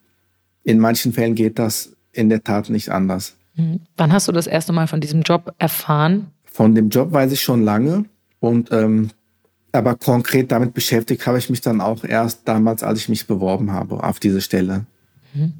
In 0.63 0.77
manchen 0.77 1.11
Fällen 1.13 1.35
geht 1.35 1.57
das 1.57 1.95
in 2.11 2.29
der 2.29 2.43
Tat 2.43 2.69
nicht 2.69 2.89
anders. 2.89 3.35
Mhm. 3.55 3.81
Wann 3.97 4.13
hast 4.13 4.27
du 4.27 4.31
das 4.31 4.47
erste 4.47 4.73
Mal 4.73 4.87
von 4.87 5.01
diesem 5.01 5.21
Job 5.21 5.53
erfahren? 5.57 6.27
Von 6.45 6.75
dem 6.75 6.89
Job 6.89 7.11
weiß 7.11 7.31
ich 7.31 7.41
schon 7.41 7.63
lange 7.63 8.05
und 8.39 8.71
ähm, 8.71 9.11
aber 9.71 9.95
konkret 9.95 10.51
damit 10.51 10.73
beschäftigt 10.73 11.27
habe 11.27 11.37
ich 11.37 11.49
mich 11.49 11.61
dann 11.61 11.79
auch 11.79 12.03
erst 12.03 12.47
damals, 12.47 12.83
als 12.83 12.99
ich 12.99 13.09
mich 13.09 13.27
beworben 13.27 13.71
habe 13.71 14.03
auf 14.03 14.19
diese 14.19 14.41
Stelle. 14.41 14.85
Mhm. 15.33 15.53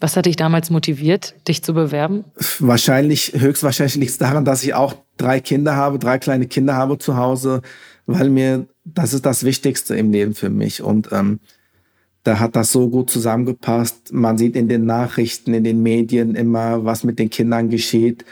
Was 0.00 0.16
hat 0.16 0.26
dich 0.26 0.36
damals 0.36 0.70
motiviert, 0.70 1.34
dich 1.46 1.62
zu 1.62 1.72
bewerben? 1.72 2.24
Wahrscheinlich, 2.58 3.32
höchstwahrscheinlich 3.36 3.94
liegt 3.94 4.10
es 4.10 4.18
daran, 4.18 4.44
dass 4.44 4.64
ich 4.64 4.74
auch 4.74 4.96
drei 5.16 5.38
Kinder 5.40 5.76
habe, 5.76 6.00
drei 6.00 6.18
kleine 6.18 6.46
Kinder 6.46 6.74
habe 6.74 6.98
zu 6.98 7.16
Hause, 7.16 7.62
weil 8.06 8.28
mir, 8.28 8.66
das 8.84 9.14
ist 9.14 9.24
das 9.24 9.44
Wichtigste 9.44 9.94
im 9.96 10.10
Leben 10.10 10.34
für 10.34 10.50
mich. 10.50 10.82
Und 10.82 11.10
ähm, 11.12 11.38
da 12.24 12.40
hat 12.40 12.56
das 12.56 12.72
so 12.72 12.88
gut 12.88 13.10
zusammengepasst. 13.10 14.12
Man 14.12 14.38
sieht 14.38 14.56
in 14.56 14.68
den 14.68 14.86
Nachrichten, 14.86 15.52
in 15.52 15.62
den 15.62 15.82
Medien 15.82 16.34
immer, 16.34 16.84
was 16.84 17.04
mit 17.04 17.18
den 17.18 17.30
Kindern 17.30 17.68
geschieht. 17.68 18.24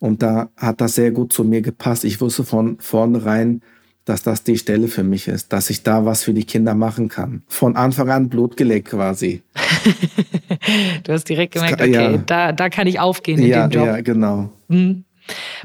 Und 0.00 0.22
da 0.22 0.48
hat 0.56 0.80
das 0.80 0.94
sehr 0.94 1.10
gut 1.12 1.32
zu 1.32 1.44
mir 1.44 1.60
gepasst. 1.60 2.04
Ich 2.04 2.20
wusste 2.20 2.44
von 2.44 2.78
vornherein, 2.80 3.60
dass 4.06 4.22
das 4.22 4.44
die 4.44 4.58
Stelle 4.58 4.88
für 4.88 5.02
mich 5.02 5.28
ist, 5.28 5.52
dass 5.52 5.70
ich 5.70 5.82
da 5.82 6.04
was 6.04 6.24
für 6.24 6.34
die 6.34 6.44
Kinder 6.44 6.74
machen 6.74 7.08
kann. 7.08 7.42
Von 7.46 7.76
Anfang 7.76 8.10
an 8.10 8.28
Blut 8.28 8.56
geleckt 8.56 8.88
quasi. 8.88 9.42
du 11.04 11.12
hast 11.12 11.28
direkt 11.28 11.54
gemerkt, 11.54 11.80
okay, 11.80 11.92
ja. 11.92 12.16
da, 12.18 12.52
da 12.52 12.68
kann 12.68 12.86
ich 12.86 12.98
aufgehen 12.98 13.38
in 13.38 13.46
ja, 13.46 13.66
dem 13.66 13.78
Job. 13.78 13.86
Ja, 13.86 14.00
genau. 14.00 14.50
Hm. 14.68 15.04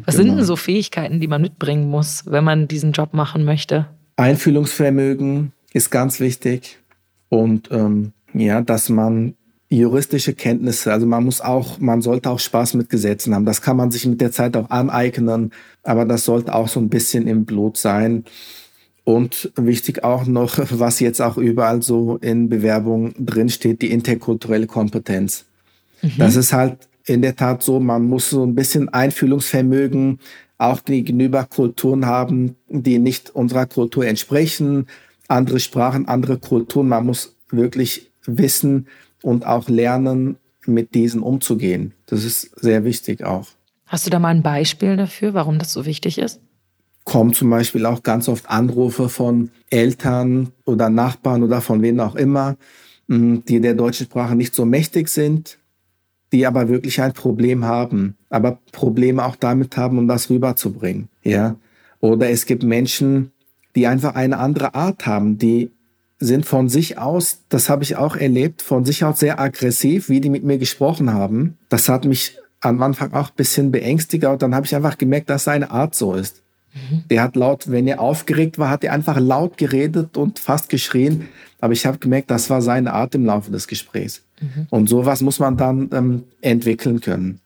Was 0.05 0.15
genau. 0.15 0.17
sind 0.17 0.27
denn 0.27 0.35
genau. 0.35 0.47
so 0.47 0.55
Fähigkeiten, 0.55 1.19
die 1.19 1.27
man 1.27 1.41
mitbringen 1.41 1.89
muss, 1.89 2.23
wenn 2.25 2.43
man 2.43 2.67
diesen 2.67 2.91
Job 2.91 3.13
machen 3.13 3.43
möchte? 3.43 3.87
Einfühlungsvermögen 4.15 5.53
ist 5.73 5.91
ganz 5.91 6.19
wichtig 6.19 6.79
und 7.29 7.69
ähm, 7.71 8.11
ja, 8.33 8.61
dass 8.61 8.89
man 8.89 9.35
juristische 9.69 10.33
Kenntnisse, 10.33 10.91
also 10.91 11.05
man 11.05 11.23
muss 11.23 11.41
auch, 11.41 11.79
man 11.79 12.01
sollte 12.01 12.29
auch 12.29 12.39
Spaß 12.39 12.73
mit 12.73 12.89
Gesetzen 12.89 13.35
haben. 13.35 13.45
Das 13.45 13.61
kann 13.61 13.77
man 13.77 13.91
sich 13.91 14.05
mit 14.07 14.19
der 14.19 14.31
Zeit 14.31 14.57
auch 14.57 14.69
aneignen, 14.71 15.51
aber 15.83 16.05
das 16.05 16.25
sollte 16.25 16.55
auch 16.55 16.67
so 16.67 16.79
ein 16.79 16.89
bisschen 16.89 17.27
im 17.27 17.45
Blut 17.45 17.77
sein. 17.77 18.25
Und 19.03 19.51
wichtig 19.55 20.03
auch 20.03 20.25
noch, 20.25 20.57
was 20.71 20.99
jetzt 20.99 21.21
auch 21.21 21.37
überall 21.37 21.81
so 21.81 22.17
in 22.17 22.49
Bewerbungen 22.49 23.13
drinsteht, 23.19 23.81
die 23.81 23.91
interkulturelle 23.91 24.67
Kompetenz. 24.67 25.45
Mhm. 26.01 26.13
Das 26.17 26.35
ist 26.35 26.51
halt 26.51 26.89
in 27.05 27.21
der 27.21 27.35
Tat 27.35 27.63
so, 27.63 27.79
man 27.79 28.05
muss 28.05 28.29
so 28.29 28.43
ein 28.43 28.55
bisschen 28.55 28.89
Einfühlungsvermögen 28.89 30.19
auch 30.57 30.83
gegenüber 30.83 31.45
Kulturen 31.45 32.05
haben, 32.05 32.55
die 32.67 32.99
nicht 32.99 33.29
unserer 33.29 33.65
Kultur 33.65 34.05
entsprechen, 34.05 34.87
andere 35.29 35.59
Sprachen, 35.59 36.07
andere 36.07 36.37
Kulturen. 36.37 36.89
Man 36.89 37.05
muss 37.05 37.35
wirklich 37.49 38.11
wissen 38.25 38.87
und 39.21 39.45
auch 39.45 39.69
lernen, 39.69 40.37
mit 40.65 40.93
diesen 40.93 41.21
umzugehen. 41.21 41.93
Das 42.05 42.23
ist 42.23 42.59
sehr 42.59 42.83
wichtig 42.83 43.23
auch. 43.23 43.47
Hast 43.85 44.05
du 44.05 44.09
da 44.09 44.19
mal 44.19 44.29
ein 44.29 44.43
Beispiel 44.43 44.97
dafür, 44.97 45.33
warum 45.33 45.57
das 45.57 45.73
so 45.73 45.85
wichtig 45.85 46.19
ist? 46.19 46.41
Kommen 47.05 47.33
zum 47.33 47.49
Beispiel 47.49 47.85
auch 47.85 48.03
ganz 48.03 48.29
oft 48.29 48.49
Anrufe 48.49 49.09
von 49.09 49.49
Eltern 49.69 50.51
oder 50.65 50.89
Nachbarn 50.89 51.41
oder 51.41 51.61
von 51.61 51.81
wem 51.81 51.99
auch 51.99 52.15
immer, 52.15 52.55
mm, 53.07 53.37
die 53.47 53.59
der 53.61 53.73
deutschen 53.73 54.05
Sprache 54.05 54.35
nicht 54.35 54.53
so 54.53 54.65
mächtig 54.65 55.09
sind, 55.09 55.57
die 56.31 56.45
aber 56.45 56.69
wirklich 56.69 57.01
ein 57.01 57.13
Problem 57.13 57.65
haben, 57.65 58.15
aber 58.29 58.59
Probleme 58.71 59.25
auch 59.25 59.35
damit 59.35 59.75
haben, 59.75 59.97
um 59.97 60.07
das 60.07 60.29
rüberzubringen. 60.29 61.09
Ja? 61.23 61.55
Oder 61.99 62.29
es 62.29 62.45
gibt 62.45 62.61
Menschen, 62.61 63.31
die 63.79 63.87
einfach 63.87 64.15
eine 64.15 64.39
andere 64.39 64.75
Art 64.75 65.05
haben, 65.05 65.37
die 65.37 65.71
sind 66.19 66.45
von 66.45 66.67
sich 66.67 66.97
aus, 66.97 67.43
das 67.47 67.69
habe 67.69 67.83
ich 67.83 67.95
auch 67.95 68.17
erlebt, 68.17 68.61
von 68.61 68.83
sich 68.83 69.05
aus 69.05 69.21
sehr 69.21 69.39
aggressiv, 69.39 70.09
wie 70.09 70.19
die 70.19 70.29
mit 70.29 70.43
mir 70.43 70.57
gesprochen 70.57 71.13
haben. 71.13 71.57
Das 71.69 71.87
hat 71.87 72.03
mich 72.03 72.37
am 72.59 72.83
Anfang 72.83 73.13
auch 73.13 73.29
ein 73.29 73.35
bisschen 73.37 73.71
beängstigt, 73.71 74.25
und 74.25 74.41
dann 74.41 74.53
habe 74.53 74.65
ich 74.65 74.75
einfach 74.75 74.97
gemerkt, 74.97 75.29
dass 75.29 75.45
seine 75.45 75.71
Art 75.71 75.95
so 75.95 76.13
ist. 76.13 76.43
Mhm. 76.73 77.03
Der 77.09 77.23
hat 77.23 77.37
laut, 77.37 77.71
wenn 77.71 77.87
er 77.87 78.01
aufgeregt 78.01 78.59
war, 78.59 78.69
hat 78.69 78.83
er 78.83 78.91
einfach 78.91 79.17
laut 79.17 79.57
geredet 79.57 80.17
und 80.17 80.39
fast 80.39 80.67
geschrien. 80.67 81.29
Aber 81.61 81.71
ich 81.71 81.85
habe 81.85 81.99
gemerkt, 81.99 82.29
das 82.29 82.49
war 82.49 82.61
seine 82.61 82.91
Art 82.93 83.15
im 83.15 83.25
Laufe 83.25 83.49
des 83.49 83.65
Gesprächs. 83.65 84.23
Mhm. 84.41 84.67
Und 84.69 84.89
sowas 84.89 85.21
muss 85.21 85.39
man 85.39 85.55
dann 85.55 85.89
ähm, 85.93 86.23
entwickeln 86.41 86.99
können. 86.99 87.39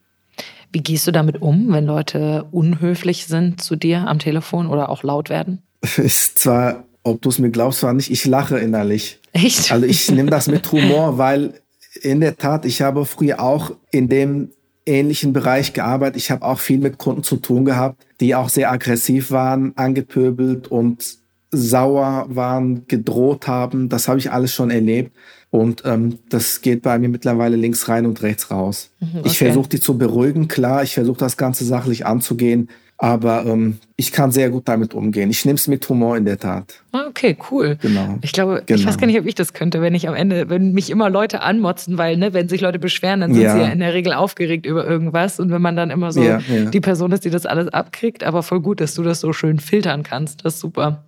Wie 0.71 0.81
gehst 0.81 1.05
du 1.05 1.11
damit 1.11 1.43
um, 1.43 1.71
wenn 1.71 1.85
Leute 1.85 2.45
unhöflich 2.51 3.27
sind 3.27 3.61
zu 3.61 3.75
dir 3.75 4.07
am 4.07 4.17
Telefon 4.17 4.65
oder 4.65 4.89
auch 4.89 5.03
laut 5.03 5.29
werden? 5.29 5.61
ist 5.97 6.39
zwar, 6.39 6.85
ob 7.03 7.21
du 7.21 7.29
es 7.29 7.39
mir 7.39 7.49
glaubst 7.49 7.83
oder 7.83 7.93
nicht, 7.93 8.11
ich 8.11 8.25
lache 8.25 8.57
innerlich. 8.57 9.19
Echt? 9.33 9.71
Also 9.71 9.85
ich 9.85 10.09
nehme 10.11 10.29
das 10.29 10.47
mit 10.47 10.71
Humor, 10.71 11.17
weil 11.17 11.61
in 12.01 12.21
der 12.21 12.37
Tat, 12.37 12.65
ich 12.65 12.81
habe 12.81 13.05
früher 13.05 13.39
auch 13.39 13.71
in 13.91 14.09
dem 14.09 14.49
ähnlichen 14.85 15.33
Bereich 15.33 15.73
gearbeitet. 15.73 16.17
Ich 16.17 16.31
habe 16.31 16.43
auch 16.43 16.59
viel 16.59 16.79
mit 16.79 16.97
Kunden 16.97 17.23
zu 17.23 17.37
tun 17.37 17.65
gehabt, 17.65 18.05
die 18.19 18.35
auch 18.35 18.49
sehr 18.49 18.71
aggressiv 18.71 19.31
waren, 19.31 19.73
angepöbelt 19.77 20.67
und 20.67 21.17
sauer 21.51 22.25
waren, 22.29 22.87
gedroht 22.87 23.47
haben. 23.47 23.89
Das 23.89 24.07
habe 24.07 24.19
ich 24.19 24.31
alles 24.31 24.53
schon 24.53 24.71
erlebt. 24.71 25.15
Und 25.51 25.83
ähm, 25.85 26.17
das 26.29 26.61
geht 26.61 26.81
bei 26.81 26.97
mir 26.97 27.09
mittlerweile 27.09 27.55
links 27.55 27.87
rein 27.87 28.07
und 28.07 28.23
rechts 28.23 28.49
raus. 28.49 28.89
Mhm, 28.99 29.19
okay. 29.19 29.21
Ich 29.27 29.37
versuche 29.37 29.69
die 29.69 29.79
zu 29.79 29.97
beruhigen, 29.97 30.47
klar. 30.47 30.83
Ich 30.83 30.95
versuche 30.95 31.19
das 31.19 31.37
Ganze 31.37 31.63
sachlich 31.63 32.07
anzugehen. 32.07 32.69
Aber 33.03 33.45
ähm, 33.45 33.79
ich 33.97 34.13
kann 34.13 34.31
sehr 34.31 34.49
gut 34.49 34.65
damit 34.69 34.93
umgehen. 34.93 35.29
Ich 35.29 35.43
nehme 35.43 35.57
es 35.57 35.67
mit 35.67 35.89
Humor 35.89 36.15
in 36.15 36.23
der 36.23 36.39
Tat. 36.39 36.81
Ah, 36.93 37.05
okay, 37.09 37.35
cool. 37.51 37.77
Genau. 37.81 38.17
Ich 38.21 38.31
glaube, 38.31 38.63
genau. 38.65 38.79
ich 38.79 38.87
weiß 38.87 38.97
gar 38.97 39.07
nicht, 39.07 39.19
ob 39.19 39.25
ich 39.25 39.35
das 39.35 39.51
könnte, 39.51 39.81
wenn 39.81 39.93
ich 39.93 40.07
am 40.07 40.15
Ende, 40.15 40.49
wenn 40.49 40.71
mich 40.71 40.89
immer 40.89 41.09
Leute 41.09 41.41
anmotzen, 41.41 41.97
weil, 41.97 42.15
ne, 42.15 42.33
wenn 42.33 42.47
sich 42.47 42.61
Leute 42.61 42.79
beschweren, 42.79 43.19
dann 43.19 43.33
sind 43.33 43.43
ja. 43.43 43.55
sie 43.55 43.59
ja 43.59 43.67
in 43.67 43.79
der 43.79 43.93
Regel 43.93 44.13
aufgeregt 44.13 44.65
über 44.65 44.87
irgendwas. 44.87 45.41
Und 45.41 45.51
wenn 45.51 45.61
man 45.61 45.75
dann 45.75 45.89
immer 45.89 46.13
so 46.13 46.23
ja, 46.23 46.39
ja. 46.47 46.69
die 46.69 46.79
Person 46.79 47.11
ist, 47.11 47.25
die 47.25 47.29
das 47.29 47.45
alles 47.45 47.67
abkriegt, 47.67 48.23
aber 48.23 48.41
voll 48.41 48.61
gut, 48.61 48.79
dass 48.79 48.93
du 48.93 49.03
das 49.03 49.19
so 49.19 49.33
schön 49.33 49.59
filtern 49.59 50.03
kannst. 50.03 50.45
Das 50.45 50.53
ist 50.53 50.61
super. 50.61 51.03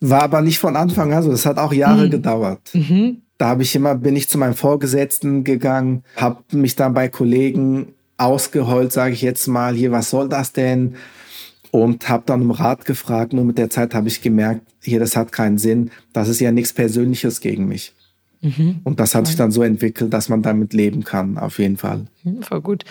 War 0.00 0.22
aber 0.24 0.40
nicht 0.40 0.58
von 0.58 0.74
Anfang 0.74 1.12
an 1.12 1.22
so. 1.22 1.30
Das 1.30 1.46
hat 1.46 1.58
auch 1.58 1.72
Jahre 1.72 2.06
mhm. 2.06 2.10
gedauert. 2.10 2.62
Mhm. 2.72 3.22
Da 3.38 3.50
habe 3.50 3.62
ich 3.62 3.76
immer, 3.76 3.94
bin 3.94 4.16
ich 4.16 4.28
zu 4.28 4.38
meinem 4.38 4.54
Vorgesetzten 4.54 5.44
gegangen, 5.44 6.02
habe 6.16 6.42
mich 6.50 6.74
dann 6.74 6.94
bei 6.94 7.08
Kollegen 7.08 7.94
ausgeheult, 8.16 8.92
sage 8.92 9.14
ich 9.14 9.22
jetzt 9.22 9.46
mal, 9.46 9.76
hier, 9.76 9.92
was 9.92 10.10
soll 10.10 10.28
das 10.28 10.52
denn? 10.52 10.96
Und 11.70 12.08
habe 12.08 12.24
dann 12.26 12.42
um 12.42 12.50
Rat 12.50 12.84
gefragt. 12.84 13.32
Nur 13.32 13.44
mit 13.44 13.58
der 13.58 13.70
Zeit 13.70 13.94
habe 13.94 14.08
ich 14.08 14.22
gemerkt, 14.22 14.62
hier, 14.82 15.00
das 15.00 15.16
hat 15.16 15.32
keinen 15.32 15.58
Sinn. 15.58 15.90
Das 16.12 16.28
ist 16.28 16.40
ja 16.40 16.52
nichts 16.52 16.72
Persönliches 16.72 17.40
gegen 17.40 17.66
mich. 17.66 17.94
Mhm. 18.40 18.80
Und 18.84 19.00
das 19.00 19.14
hat 19.14 19.26
sich 19.26 19.34
dann 19.34 19.50
so 19.50 19.62
entwickelt, 19.62 20.12
dass 20.12 20.28
man 20.28 20.42
damit 20.42 20.72
leben 20.72 21.02
kann, 21.02 21.38
auf 21.38 21.58
jeden 21.58 21.76
Fall. 21.76 22.06
Mhm, 22.22 22.42
voll 22.42 22.60
gut. 22.60 22.84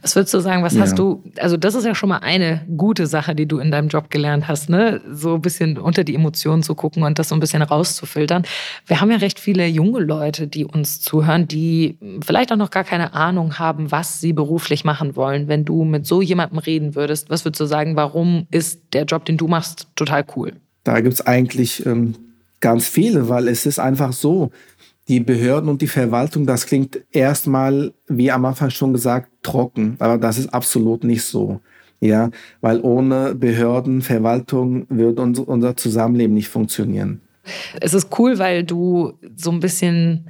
Was 0.00 0.14
würdest 0.14 0.32
du 0.32 0.40
sagen, 0.40 0.62
was 0.62 0.74
ja. 0.74 0.82
hast 0.82 0.98
du, 0.98 1.24
also 1.38 1.56
das 1.56 1.74
ist 1.74 1.84
ja 1.84 1.94
schon 1.94 2.08
mal 2.08 2.18
eine 2.18 2.62
gute 2.76 3.06
Sache, 3.08 3.34
die 3.34 3.46
du 3.46 3.58
in 3.58 3.72
deinem 3.72 3.88
Job 3.88 4.10
gelernt 4.10 4.46
hast, 4.46 4.70
ne? 4.70 5.00
So 5.10 5.34
ein 5.34 5.42
bisschen 5.42 5.76
unter 5.76 6.04
die 6.04 6.14
Emotionen 6.14 6.62
zu 6.62 6.74
gucken 6.74 7.02
und 7.02 7.18
das 7.18 7.30
so 7.30 7.34
ein 7.34 7.40
bisschen 7.40 7.62
rauszufiltern. 7.62 8.44
Wir 8.86 9.00
haben 9.00 9.10
ja 9.10 9.16
recht 9.16 9.40
viele 9.40 9.66
junge 9.66 10.00
Leute, 10.00 10.46
die 10.46 10.64
uns 10.64 11.00
zuhören, 11.00 11.48
die 11.48 11.98
vielleicht 12.24 12.52
auch 12.52 12.56
noch 12.56 12.70
gar 12.70 12.84
keine 12.84 13.14
Ahnung 13.14 13.58
haben, 13.58 13.90
was 13.90 14.20
sie 14.20 14.32
beruflich 14.32 14.84
machen 14.84 15.16
wollen. 15.16 15.48
Wenn 15.48 15.64
du 15.64 15.84
mit 15.84 16.06
so 16.06 16.22
jemandem 16.22 16.58
reden 16.58 16.94
würdest, 16.94 17.28
was 17.28 17.44
würdest 17.44 17.60
du 17.60 17.66
sagen, 17.66 17.96
warum 17.96 18.46
ist 18.50 18.80
der 18.92 19.04
Job, 19.04 19.24
den 19.24 19.36
du 19.36 19.48
machst, 19.48 19.88
total 19.96 20.24
cool? 20.36 20.52
Da 20.84 21.00
gibt 21.00 21.14
es 21.14 21.26
eigentlich 21.26 21.84
ähm, 21.86 22.14
ganz 22.62 22.86
viele, 22.86 23.28
weil 23.28 23.48
es 23.48 23.66
ist 23.66 23.78
einfach 23.78 24.14
so, 24.14 24.50
die 25.08 25.20
Behörden 25.20 25.68
und 25.68 25.82
die 25.82 25.88
Verwaltung, 25.88 26.46
das 26.46 26.66
klingt 26.66 27.00
erstmal, 27.10 27.92
wie 28.08 28.30
am 28.30 28.44
Anfang 28.44 28.70
schon 28.70 28.92
gesagt, 28.92 29.30
trocken, 29.42 29.96
aber 29.98 30.18
das 30.18 30.38
ist 30.38 30.52
absolut 30.54 31.04
nicht 31.04 31.24
so. 31.24 31.60
Ja, 32.00 32.30
weil 32.60 32.80
ohne 32.80 33.34
Behörden, 33.36 34.02
Verwaltung 34.02 34.86
würde 34.88 35.22
unser, 35.22 35.46
unser 35.46 35.76
Zusammenleben 35.76 36.34
nicht 36.34 36.48
funktionieren. 36.48 37.20
Es 37.80 37.94
ist 37.94 38.08
cool, 38.18 38.40
weil 38.40 38.64
du 38.64 39.12
so 39.36 39.52
ein 39.52 39.60
bisschen 39.60 40.28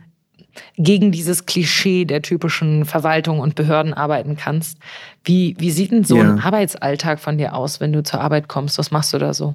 gegen 0.77 1.13
dieses 1.13 1.47
Klischee 1.47 2.05
der 2.05 2.21
typischen 2.23 2.85
Verwaltung 2.85 3.41
und 3.41 3.55
Behörden 3.55 3.95
arbeiten 3.95 4.37
kannst. 4.37 4.79
Wie, 5.25 5.55
wie 5.59 5.71
sieht 5.71 5.93
denn 5.93 6.05
so 6.05 6.17
ja. 6.17 6.25
ein 6.25 6.41
Arbeitsalltag 6.41 7.21
von 7.21 7.39
dir 7.39 7.55
aus, 7.55 7.81
wenn 7.81 7.93
du 7.93 8.03
zur 8.03 8.21
Arbeit 8.21 8.49
kommst? 8.49 8.79
Was 8.79 8.91
machst 8.91 9.13
du 9.13 9.19
da 9.19 9.33
so? 9.33 9.55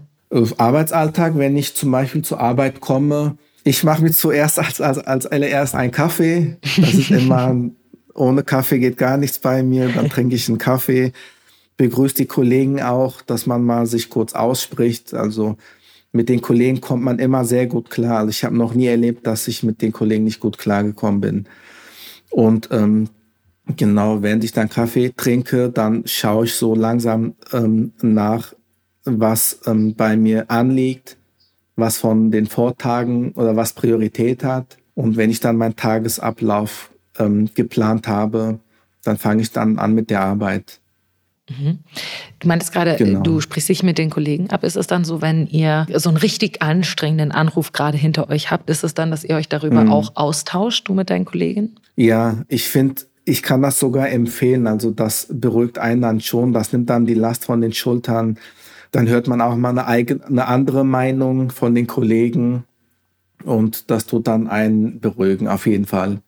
Arbeitsalltag, 0.57 1.37
wenn 1.37 1.55
ich 1.55 1.75
zum 1.75 1.91
Beispiel 1.91 2.21
zur 2.21 2.39
Arbeit 2.39 2.81
komme, 2.81 3.37
ich 3.67 3.83
mache 3.83 4.01
mir 4.01 4.11
zuerst 4.11 4.59
als, 4.59 4.79
als, 4.79 4.97
als 4.99 5.25
allererst 5.25 5.75
einen 5.75 5.91
Kaffee. 5.91 6.57
Das 6.61 6.93
ist 6.93 7.11
immer, 7.11 7.55
ohne 8.13 8.43
Kaffee 8.43 8.79
geht 8.79 8.97
gar 8.97 9.17
nichts 9.17 9.39
bei 9.39 9.61
mir. 9.61 9.89
Dann 9.89 10.09
trinke 10.09 10.35
ich 10.35 10.47
einen 10.47 10.57
Kaffee, 10.57 11.11
begrüße 11.75 12.15
die 12.15 12.25
Kollegen 12.25 12.81
auch, 12.81 13.21
dass 13.21 13.45
man 13.45 13.63
mal 13.63 13.85
sich 13.85 14.09
kurz 14.09 14.33
ausspricht. 14.33 15.13
Also 15.13 15.57
mit 16.13 16.29
den 16.29 16.41
Kollegen 16.41 16.79
kommt 16.79 17.03
man 17.03 17.19
immer 17.19 17.43
sehr 17.43 17.67
gut 17.67 17.89
klar. 17.89 18.19
Also 18.19 18.29
ich 18.29 18.43
habe 18.43 18.55
noch 18.55 18.73
nie 18.73 18.87
erlebt, 18.87 19.27
dass 19.27 19.47
ich 19.47 19.63
mit 19.63 19.81
den 19.81 19.91
Kollegen 19.91 20.23
nicht 20.23 20.39
gut 20.39 20.57
klargekommen 20.57 21.19
bin. 21.19 21.45
Und 22.29 22.69
ähm, 22.71 23.09
genau, 23.75 24.21
während 24.21 24.45
ich 24.45 24.53
dann 24.53 24.69
Kaffee 24.69 25.13
trinke, 25.15 25.69
dann 25.69 26.03
schaue 26.05 26.45
ich 26.45 26.53
so 26.53 26.73
langsam 26.73 27.35
ähm, 27.51 27.91
nach, 28.01 28.53
was 29.03 29.59
ähm, 29.65 29.93
bei 29.95 30.15
mir 30.15 30.49
anliegt 30.49 31.17
was 31.77 31.97
von 31.97 32.31
den 32.31 32.47
Vortagen 32.47 33.31
oder 33.33 33.55
was 33.55 33.73
Priorität 33.73 34.43
hat. 34.43 34.77
Und 34.95 35.15
wenn 35.15 35.29
ich 35.29 35.39
dann 35.39 35.55
meinen 35.55 35.75
Tagesablauf 35.75 36.91
ähm, 37.19 37.49
geplant 37.53 38.07
habe, 38.07 38.59
dann 39.03 39.17
fange 39.17 39.43
ich 39.43 39.51
dann 39.51 39.79
an 39.79 39.93
mit 39.93 40.09
der 40.09 40.21
Arbeit. 40.21 40.79
Mhm. 41.49 41.79
Du 42.39 42.47
meintest 42.47 42.73
gerade, 42.73 42.95
genau. 42.97 43.21
du 43.21 43.39
sprichst 43.39 43.69
dich 43.69 43.83
mit 43.83 43.97
den 43.97 44.09
Kollegen 44.09 44.49
ab. 44.49 44.63
Ist 44.63 44.75
es 44.75 44.87
dann 44.87 45.05
so, 45.05 45.21
wenn 45.21 45.47
ihr 45.47 45.87
so 45.95 46.09
einen 46.09 46.17
richtig 46.17 46.61
anstrengenden 46.61 47.31
Anruf 47.31 47.71
gerade 47.71 47.97
hinter 47.97 48.29
euch 48.29 48.51
habt, 48.51 48.69
ist 48.69 48.83
es 48.83 48.93
dann, 48.93 49.11
dass 49.11 49.23
ihr 49.23 49.35
euch 49.35 49.47
darüber 49.47 49.83
mhm. 49.85 49.91
auch 49.91 50.11
austauscht, 50.15 50.89
du 50.89 50.93
mit 50.93 51.09
deinen 51.09 51.25
Kollegen? 51.25 51.75
Ja, 51.95 52.43
ich 52.49 52.67
finde, 52.67 53.03
ich 53.23 53.43
kann 53.43 53.61
das 53.61 53.79
sogar 53.79 54.09
empfehlen. 54.09 54.67
Also 54.67 54.91
das 54.91 55.27
beruhigt 55.29 55.79
einen 55.79 56.01
dann 56.01 56.21
schon. 56.21 56.53
Das 56.53 56.73
nimmt 56.73 56.89
dann 56.89 57.05
die 57.05 57.13
Last 57.13 57.45
von 57.45 57.61
den 57.61 57.73
Schultern 57.73 58.37
dann 58.91 59.07
hört 59.07 59.27
man 59.27 59.41
auch 59.41 59.55
mal 59.55 59.69
eine, 59.69 59.87
eigene, 59.87 60.25
eine 60.25 60.47
andere 60.47 60.83
Meinung 60.83 61.51
von 61.51 61.75
den 61.75 61.87
Kollegen 61.87 62.63
und 63.43 63.91
das 63.91 64.05
tut 64.05 64.27
dann 64.27 64.47
einen 64.47 64.99
beruhigen, 64.99 65.47
auf 65.47 65.67
jeden 65.67 65.85
Fall. 65.85 66.21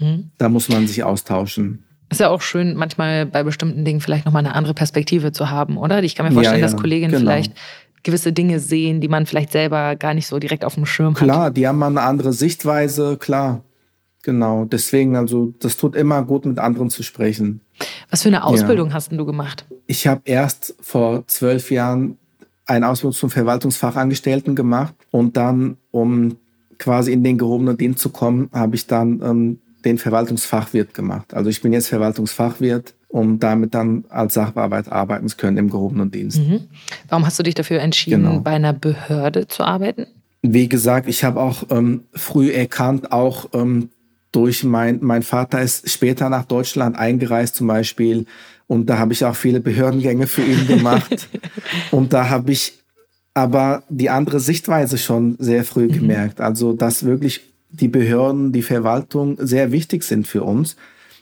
Mhm. 0.00 0.30
Da 0.38 0.48
muss 0.48 0.68
man 0.68 0.86
sich 0.86 1.04
austauschen. 1.04 1.84
Ist 2.10 2.20
ja 2.20 2.28
auch 2.28 2.42
schön, 2.42 2.76
manchmal 2.76 3.26
bei 3.26 3.42
bestimmten 3.42 3.84
Dingen 3.84 4.00
vielleicht 4.00 4.26
nochmal 4.26 4.44
eine 4.44 4.54
andere 4.54 4.74
Perspektive 4.74 5.32
zu 5.32 5.50
haben, 5.50 5.76
oder? 5.76 6.02
Ich 6.02 6.14
kann 6.14 6.26
mir 6.26 6.32
vorstellen, 6.32 6.60
ja, 6.60 6.66
ja, 6.66 6.72
dass 6.72 6.80
Kolleginnen 6.80 7.10
genau. 7.12 7.22
vielleicht 7.22 7.52
gewisse 8.04 8.32
Dinge 8.32 8.60
sehen, 8.60 9.00
die 9.00 9.08
man 9.08 9.26
vielleicht 9.26 9.50
selber 9.50 9.96
gar 9.96 10.14
nicht 10.14 10.28
so 10.28 10.38
direkt 10.38 10.64
auf 10.64 10.74
dem 10.74 10.86
Schirm 10.86 11.14
hat. 11.14 11.22
Klar, 11.22 11.50
die 11.50 11.66
haben 11.66 11.78
mal 11.78 11.88
eine 11.88 12.02
andere 12.02 12.32
Sichtweise, 12.32 13.16
klar. 13.16 13.64
Genau, 14.22 14.64
deswegen, 14.64 15.16
also 15.16 15.52
das 15.58 15.76
tut 15.76 15.96
immer 15.96 16.22
gut, 16.22 16.46
mit 16.46 16.58
anderen 16.58 16.90
zu 16.90 17.02
sprechen. 17.02 17.60
Was 18.10 18.22
für 18.22 18.28
eine 18.28 18.44
Ausbildung 18.44 18.88
ja. 18.88 18.94
hast 18.94 19.12
du 19.12 19.26
gemacht? 19.26 19.66
Ich 19.86 20.06
habe 20.06 20.22
erst 20.24 20.74
vor 20.80 21.26
zwölf 21.26 21.70
Jahren 21.70 22.18
eine 22.66 22.88
Ausbildung 22.88 23.14
zum 23.14 23.30
Verwaltungsfachangestellten 23.30 24.56
gemacht 24.56 24.94
und 25.10 25.36
dann, 25.36 25.76
um 25.90 26.36
quasi 26.78 27.12
in 27.12 27.22
den 27.24 27.38
gehobenen 27.38 27.76
Dienst 27.76 28.00
zu 28.00 28.10
kommen, 28.10 28.50
habe 28.52 28.76
ich 28.76 28.86
dann 28.86 29.22
ähm, 29.22 29.58
den 29.84 29.98
Verwaltungsfachwirt 29.98 30.94
gemacht. 30.94 31.32
Also 31.32 31.48
ich 31.48 31.62
bin 31.62 31.72
jetzt 31.72 31.88
Verwaltungsfachwirt, 31.88 32.94
um 33.08 33.38
damit 33.38 33.74
dann 33.74 34.04
als 34.08 34.34
Sachbearbeiter 34.34 34.92
arbeiten 34.92 35.28
zu 35.28 35.36
können 35.36 35.56
im 35.56 35.70
gehobenen 35.70 36.10
Dienst. 36.10 36.38
Mhm. 36.38 36.62
Warum 37.08 37.24
hast 37.24 37.38
du 37.38 37.44
dich 37.44 37.54
dafür 37.54 37.80
entschieden, 37.80 38.24
genau. 38.24 38.40
bei 38.40 38.50
einer 38.50 38.72
Behörde 38.72 39.46
zu 39.46 39.62
arbeiten? 39.62 40.06
Wie 40.42 40.68
gesagt, 40.68 41.08
ich 41.08 41.24
habe 41.24 41.40
auch 41.40 41.64
ähm, 41.70 42.04
früh 42.12 42.50
erkannt, 42.50 43.12
auch 43.12 43.48
ähm, 43.52 43.90
durch 44.36 44.64
mein, 44.64 44.98
mein 45.00 45.22
Vater 45.22 45.62
ist 45.62 45.88
später 45.88 46.28
nach 46.28 46.44
Deutschland 46.44 46.94
eingereist 46.94 47.56
zum 47.56 47.68
Beispiel 47.68 48.26
und 48.66 48.90
da 48.90 48.98
habe 48.98 49.14
ich 49.14 49.24
auch 49.24 49.34
viele 49.34 49.60
Behördengänge 49.60 50.26
für 50.26 50.42
ihn 50.42 50.66
gemacht 50.66 51.28
und 51.90 52.12
da 52.12 52.28
habe 52.28 52.52
ich 52.52 52.74
aber 53.32 53.82
die 53.88 54.10
andere 54.10 54.38
Sichtweise 54.38 54.98
schon 54.98 55.36
sehr 55.38 55.64
früh 55.64 55.86
mhm. 55.86 55.92
gemerkt. 55.92 56.40
Also, 56.42 56.74
dass 56.74 57.04
wirklich 57.04 57.52
die 57.70 57.88
Behörden, 57.88 58.52
die 58.52 58.62
Verwaltung 58.62 59.38
sehr 59.38 59.72
wichtig 59.72 60.02
sind 60.04 60.26
für 60.26 60.42
uns 60.42 60.76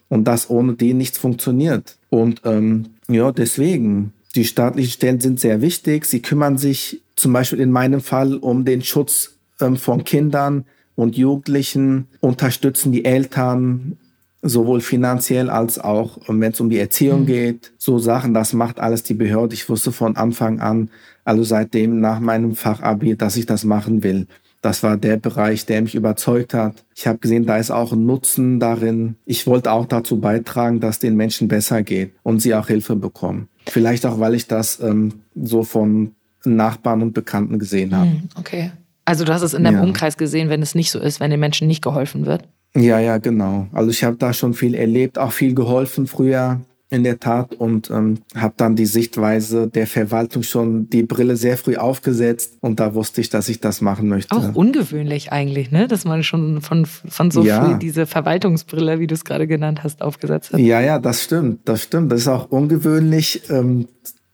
und 0.09 0.25
dass 0.25 0.51
ohne 0.51 0.75
die 0.75 0.93
nichts 0.93 1.17
funktioniert. 1.17 1.97
Und 2.11 2.43
ähm, 2.45 2.87
ja, 3.09 3.31
deswegen, 3.31 4.13
die 4.35 4.45
staatlichen 4.45 4.91
Stellen 4.91 5.21
sind 5.21 5.39
sehr 5.39 5.61
wichtig. 5.61 6.05
Sie 6.05 6.21
kümmern 6.21 6.59
sich 6.59 7.03
zum 7.15 7.33
Beispiel 7.33 7.61
in 7.61 7.71
meinem 7.71 8.01
Fall 8.01 8.35
um 8.35 8.65
den 8.65 8.83
Schutz 8.83 9.37
ähm, 9.61 9.77
von 9.77 10.03
Kindern, 10.03 10.67
und 10.95 11.17
Jugendlichen 11.17 12.09
unterstützen 12.21 12.93
die 12.93 13.05
Eltern 13.05 13.97
sowohl 14.43 14.81
finanziell 14.81 15.49
als 15.49 15.79
auch, 15.79 16.19
wenn 16.29 16.53
es 16.53 16.61
um 16.61 16.69
die 16.69 16.79
Erziehung 16.79 17.23
mhm. 17.23 17.27
geht. 17.27 17.73
So 17.79 17.99
Sachen, 17.99 18.35
das 18.35 18.53
macht 18.53 18.79
alles 18.79 19.03
die 19.03 19.15
Behörde. 19.15 19.55
Ich 19.55 19.69
wusste 19.69 19.91
von 19.91 20.17
Anfang 20.17 20.61
an, 20.61 20.91
also 21.25 21.43
seitdem 21.43 22.01
nach 22.01 22.21
meinem 22.21 22.55
Fachabi, 22.55 23.17
dass 23.17 23.37
ich 23.37 23.47
das 23.47 23.65
machen 23.65 24.03
will. 24.03 24.27
Das 24.61 24.83
war 24.83 24.97
der 24.97 25.19
Bereich, 25.19 25.67
der 25.67 25.83
mich 25.83 25.95
überzeugt 25.95 26.55
hat. 26.55 26.85
Ich 26.95 27.07
habe 27.07 27.19
gesehen, 27.19 27.45
da 27.45 27.59
ist 27.59 27.71
auch 27.71 27.93
ein 27.93 28.07
Nutzen 28.07 28.61
darin. 28.61 29.17
Ich 29.27 29.47
wollte 29.47 29.73
auch 29.73 29.87
dazu 29.87 30.21
beitragen, 30.21 30.81
dass 30.81 30.99
den 30.99 31.17
Menschen 31.17 31.49
besser 31.49 31.83
geht 31.83 32.15
und 32.23 32.41
sie 32.41 32.55
auch 32.55 32.69
Hilfe 32.69 32.97
bekommen. 32.97 33.49
Vielleicht 33.67 34.07
auch, 34.07 34.21
weil 34.21 34.35
ich 34.35 34.47
das 34.47 34.81
ähm, 34.81 35.21
so 35.35 35.65
von 35.65 36.13
Nachbarn 36.45 37.03
und 37.03 37.13
Bekannten 37.13 37.59
gesehen 37.59 37.97
habe. 37.97 38.11
Mhm, 38.11 38.29
okay. 38.39 38.73
Also 39.05 39.25
du 39.25 39.33
hast 39.33 39.43
es 39.43 39.55
in 39.55 39.65
deinem 39.65 39.77
ja. 39.77 39.83
Umkreis 39.83 40.17
gesehen, 40.17 40.49
wenn 40.49 40.63
es 40.63 40.75
nicht 40.75 40.91
so 40.91 40.99
ist, 40.99 41.21
wenn 41.21 41.31
den 41.31 41.41
Menschen 41.41 41.69
nicht 41.69 41.83
geholfen 41.83 42.27
wird? 42.27 42.45
Ja, 42.77 42.99
ja, 42.99 43.19
genau. 43.19 43.69
Also 43.73 43.91
ich 43.91 44.03
habe 44.03 44.17
da 44.17 44.33
schon 44.33 44.55
viel 44.55 44.75
erlebt, 44.75 45.19
auch 45.19 45.33
viel 45.33 45.55
geholfen 45.55 46.07
früher 46.07 46.61
in 46.91 47.03
der 47.03 47.19
Tat 47.19 47.55
und 47.55 47.91
ähm, 47.91 48.19
habe 48.37 48.55
dann 48.57 48.77
die 48.77 48.87
Sichtweise 48.87 49.69
der 49.69 49.87
Verwaltung 49.87 50.43
schon 50.43 50.89
die 50.91 51.03
Brille 51.03 51.37
sehr 51.37 51.57
früh 51.57 51.77
aufgesetzt 51.77 52.59
und 52.61 52.79
da 52.79 52.95
wusste 52.95 53.21
ich, 53.21 53.31
dass 53.31 53.49
ich 53.49 53.61
das 53.61 53.81
machen 53.81 54.09
möchte. 54.09 54.35
Auch 54.35 54.55
ungewöhnlich 54.55 55.33
eigentlich, 55.33 55.71
ne? 55.71 55.89
dass 55.89 56.05
man 56.05 56.23
schon 56.23 56.61
von, 56.61 56.87
von 56.87 57.31
so 57.31 57.43
ja. 57.43 57.65
früh 57.65 57.79
diese 57.79 58.07
Verwaltungsbrille, 58.07 59.01
wie 59.01 59.07
du 59.07 59.15
es 59.15 59.25
gerade 59.25 59.47
genannt 59.47 59.83
hast, 59.83 60.03
aufgesetzt 60.03 60.53
hat. 60.53 60.61
Ja, 60.61 60.81
ja, 60.81 60.99
das 60.99 61.25
stimmt, 61.25 61.69
das 61.69 61.83
stimmt. 61.83 62.13
Das 62.13 62.21
ist 62.21 62.29
auch 62.29 62.51
ungewöhnlich. 62.51 63.43
Ähm, 63.51 63.89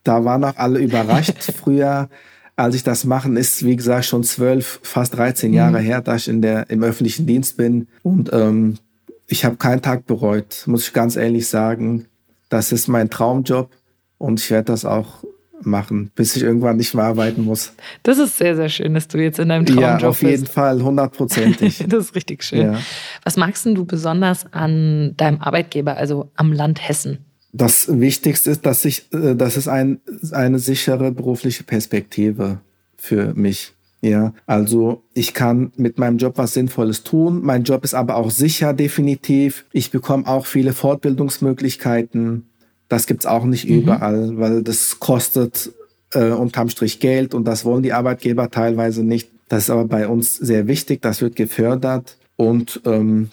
da 0.04 0.24
waren 0.24 0.44
auch 0.44 0.56
alle 0.56 0.80
überrascht. 0.80 1.42
Früher 1.62 2.09
als 2.56 2.74
ich 2.74 2.82
das 2.82 3.04
machen, 3.04 3.36
ist, 3.36 3.64
wie 3.64 3.76
gesagt, 3.76 4.04
schon 4.04 4.22
zwölf, 4.24 4.80
fast 4.82 5.16
13 5.16 5.52
Jahre 5.52 5.80
mhm. 5.80 5.84
her, 5.84 6.00
dass 6.00 6.22
ich 6.22 6.28
in 6.28 6.42
der, 6.42 6.68
im 6.70 6.82
öffentlichen 6.82 7.26
Dienst 7.26 7.56
bin. 7.56 7.88
Und 8.02 8.30
ähm, 8.32 8.78
ich 9.26 9.44
habe 9.44 9.56
keinen 9.56 9.82
Tag 9.82 10.06
bereut, 10.06 10.64
muss 10.66 10.86
ich 10.86 10.92
ganz 10.92 11.16
ehrlich 11.16 11.48
sagen. 11.48 12.06
Das 12.48 12.72
ist 12.72 12.88
mein 12.88 13.10
Traumjob 13.10 13.70
und 14.18 14.40
ich 14.40 14.50
werde 14.50 14.64
das 14.64 14.84
auch 14.84 15.24
machen, 15.62 16.10
bis 16.14 16.36
ich 16.36 16.42
irgendwann 16.42 16.76
nicht 16.76 16.94
mehr 16.94 17.04
arbeiten 17.04 17.44
muss. 17.44 17.72
Das 18.02 18.18
ist 18.18 18.38
sehr, 18.38 18.56
sehr 18.56 18.68
schön, 18.68 18.94
dass 18.94 19.08
du 19.08 19.18
jetzt 19.18 19.38
in 19.38 19.48
deinem 19.48 19.66
Traumjob 19.66 19.92
bist. 19.92 20.02
Ja, 20.02 20.08
auf 20.08 20.22
jeden 20.22 20.40
bist. 20.42 20.52
Fall, 20.52 20.82
hundertprozentig. 20.82 21.84
das 21.88 22.06
ist 22.06 22.14
richtig 22.14 22.42
schön. 22.42 22.72
Ja. 22.72 22.78
Was 23.24 23.36
magst 23.36 23.66
du 23.66 23.84
besonders 23.84 24.52
an 24.52 25.14
deinem 25.16 25.40
Arbeitgeber, 25.40 25.96
also 25.96 26.30
am 26.34 26.52
Land 26.52 26.86
Hessen? 26.86 27.18
Das 27.52 28.00
Wichtigste 28.00 28.50
ist, 28.50 28.66
dass 28.66 28.84
ich, 28.84 29.12
äh, 29.12 29.34
das 29.34 29.56
ist 29.56 29.68
ein, 29.68 30.00
eine 30.32 30.58
sichere 30.58 31.12
berufliche 31.12 31.64
Perspektive 31.64 32.60
für 32.96 33.34
mich. 33.34 33.74
Ja, 34.02 34.32
also 34.46 35.02
ich 35.12 35.34
kann 35.34 35.72
mit 35.76 35.98
meinem 35.98 36.16
Job 36.16 36.34
was 36.36 36.54
Sinnvolles 36.54 37.02
tun. 37.02 37.42
Mein 37.42 37.64
Job 37.64 37.84
ist 37.84 37.92
aber 37.92 38.16
auch 38.16 38.30
sicher, 38.30 38.72
definitiv. 38.72 39.66
Ich 39.72 39.90
bekomme 39.90 40.26
auch 40.26 40.46
viele 40.46 40.72
Fortbildungsmöglichkeiten. 40.72 42.46
Das 42.88 43.06
gibt's 43.06 43.26
auch 43.26 43.44
nicht 43.44 43.68
mhm. 43.68 43.80
überall, 43.80 44.38
weil 44.38 44.62
das 44.62 45.00
kostet 45.00 45.72
äh, 46.14 46.30
unterm 46.30 46.70
Strich 46.70 46.98
Geld 46.98 47.34
und 47.34 47.44
das 47.44 47.64
wollen 47.66 47.82
die 47.82 47.92
Arbeitgeber 47.92 48.50
teilweise 48.50 49.04
nicht. 49.04 49.30
Das 49.48 49.64
ist 49.64 49.70
aber 49.70 49.84
bei 49.84 50.08
uns 50.08 50.34
sehr 50.36 50.66
wichtig, 50.66 51.02
das 51.02 51.20
wird 51.20 51.36
gefördert 51.36 52.16
und 52.36 52.80
ähm, 52.86 53.28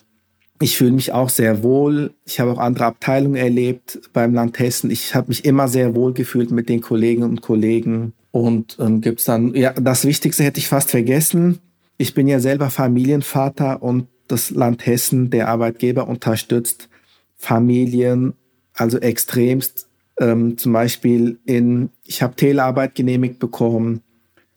ich 0.60 0.78
fühle 0.78 0.92
mich 0.92 1.12
auch 1.12 1.30
sehr 1.30 1.64
wohl. 1.64 2.14
Ich 2.26 2.40
habe 2.40 2.52
auch 2.52 2.58
andere 2.58 2.86
Abteilungen 2.86 3.36
erlebt 3.36 4.00
beim 4.14 4.34
Land 4.34 4.60
Hessen. 4.60 4.90
Ich 4.90 5.14
habe 5.14 5.28
mich 5.28 5.46
immer 5.46 5.68
sehr 5.68 5.96
wohl 5.96 6.14
gefühlt 6.14 6.52
mit 6.52 6.70
den 6.70 6.82
Kolleginnen 6.82 7.30
und 7.30 7.42
Kollegen. 7.42 8.14
Und 8.32 8.78
ähm, 8.80 9.02
gibt 9.02 9.20
es 9.20 9.26
dann, 9.26 9.54
ja, 9.54 9.74
das 9.74 10.06
Wichtigste 10.06 10.44
hätte 10.44 10.60
ich 10.60 10.68
fast 10.68 10.90
vergessen. 10.90 11.60
Ich 11.98 12.14
bin 12.14 12.28
ja 12.28 12.40
selber 12.40 12.70
Familienvater 12.70 13.82
und 13.82 14.08
das 14.28 14.52
Land 14.52 14.86
Hessen, 14.86 15.30
der 15.30 15.48
Arbeitgeber, 15.48 16.08
unterstützt 16.08 16.90
Familien, 17.36 18.34
also 18.74 18.98
extremst. 18.98 19.88
Ähm, 20.20 20.58
zum 20.58 20.74
Beispiel 20.74 21.40
in, 21.46 21.90
ich 22.04 22.22
habe 22.24 22.36
Telearbeit 22.36 22.96
genehmigt 22.96 23.40
bekommen. 23.40 24.02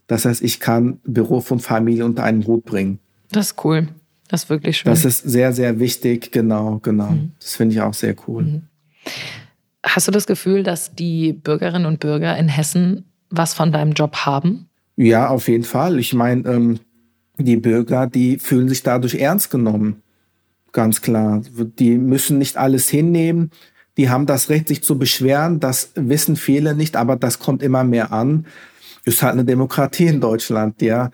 Das 0.06 0.24
heißt, 0.24 0.42
ich 0.42 0.60
kann 0.60 1.00
Beruf 1.04 1.50
und 1.50 1.60
Familie 1.60 2.04
unter 2.04 2.24
einen 2.24 2.46
Hut 2.46 2.64
bringen. 2.64 2.98
Das 3.30 3.52
ist 3.52 3.64
cool. 3.64 3.88
Das 4.30 4.44
ist 4.44 4.50
wirklich 4.50 4.78
schön. 4.78 4.90
Das 4.90 5.04
ist 5.04 5.22
sehr, 5.22 5.52
sehr 5.52 5.80
wichtig. 5.80 6.30
Genau, 6.30 6.78
genau. 6.82 7.10
Mhm. 7.10 7.32
Das 7.40 7.56
finde 7.56 7.74
ich 7.74 7.80
auch 7.80 7.94
sehr 7.94 8.14
cool. 8.28 8.44
Mhm. 8.44 8.62
Hast 9.82 10.06
du 10.06 10.12
das 10.12 10.26
Gefühl, 10.26 10.62
dass 10.62 10.94
die 10.94 11.32
Bürgerinnen 11.32 11.86
und 11.86 12.00
Bürger 12.00 12.36
in 12.36 12.48
Hessen 12.48 13.06
was 13.28 13.54
von 13.54 13.72
deinem 13.72 13.92
Job 13.92 14.18
haben? 14.18 14.68
Ja, 14.96 15.28
auf 15.28 15.48
jeden 15.48 15.64
Fall. 15.64 15.98
Ich 15.98 16.14
meine, 16.14 16.48
ähm, 16.48 16.80
die 17.38 17.56
Bürger, 17.56 18.06
die 18.06 18.38
fühlen 18.38 18.68
sich 18.68 18.82
dadurch 18.82 19.14
ernst 19.14 19.50
genommen. 19.50 20.02
Ganz 20.72 21.00
klar. 21.00 21.42
Die 21.78 21.98
müssen 21.98 22.38
nicht 22.38 22.56
alles 22.56 22.88
hinnehmen. 22.88 23.50
Die 23.96 24.10
haben 24.10 24.26
das 24.26 24.48
Recht, 24.48 24.68
sich 24.68 24.84
zu 24.84 24.96
beschweren. 24.98 25.58
Das 25.58 25.90
wissen 25.96 26.36
viele 26.36 26.76
nicht, 26.76 26.94
aber 26.94 27.16
das 27.16 27.40
kommt 27.40 27.62
immer 27.62 27.82
mehr 27.82 28.12
an. 28.12 28.46
Ist 29.04 29.22
halt 29.22 29.32
eine 29.32 29.44
Demokratie 29.44 30.06
in 30.06 30.20
Deutschland, 30.20 30.80
ja. 30.82 31.10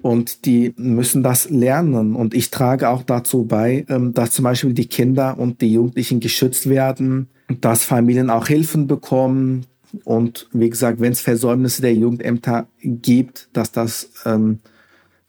Und 0.00 0.46
die 0.46 0.74
müssen 0.76 1.22
das 1.22 1.50
lernen. 1.50 2.14
Und 2.14 2.34
ich 2.34 2.50
trage 2.50 2.88
auch 2.88 3.02
dazu 3.02 3.44
bei, 3.44 3.84
ähm, 3.88 4.14
dass 4.14 4.30
zum 4.30 4.44
Beispiel 4.44 4.72
die 4.72 4.86
Kinder 4.86 5.38
und 5.38 5.60
die 5.60 5.72
Jugendlichen 5.72 6.20
geschützt 6.20 6.68
werden, 6.68 7.28
dass 7.60 7.84
Familien 7.84 8.30
auch 8.30 8.46
Hilfen 8.46 8.86
bekommen. 8.86 9.66
Und 10.04 10.48
wie 10.52 10.70
gesagt, 10.70 11.00
wenn 11.00 11.12
es 11.12 11.20
Versäumnisse 11.20 11.82
der 11.82 11.94
Jugendämter 11.94 12.68
gibt, 12.80 13.48
dass 13.52 13.72
das, 13.72 14.10
ähm, 14.24 14.60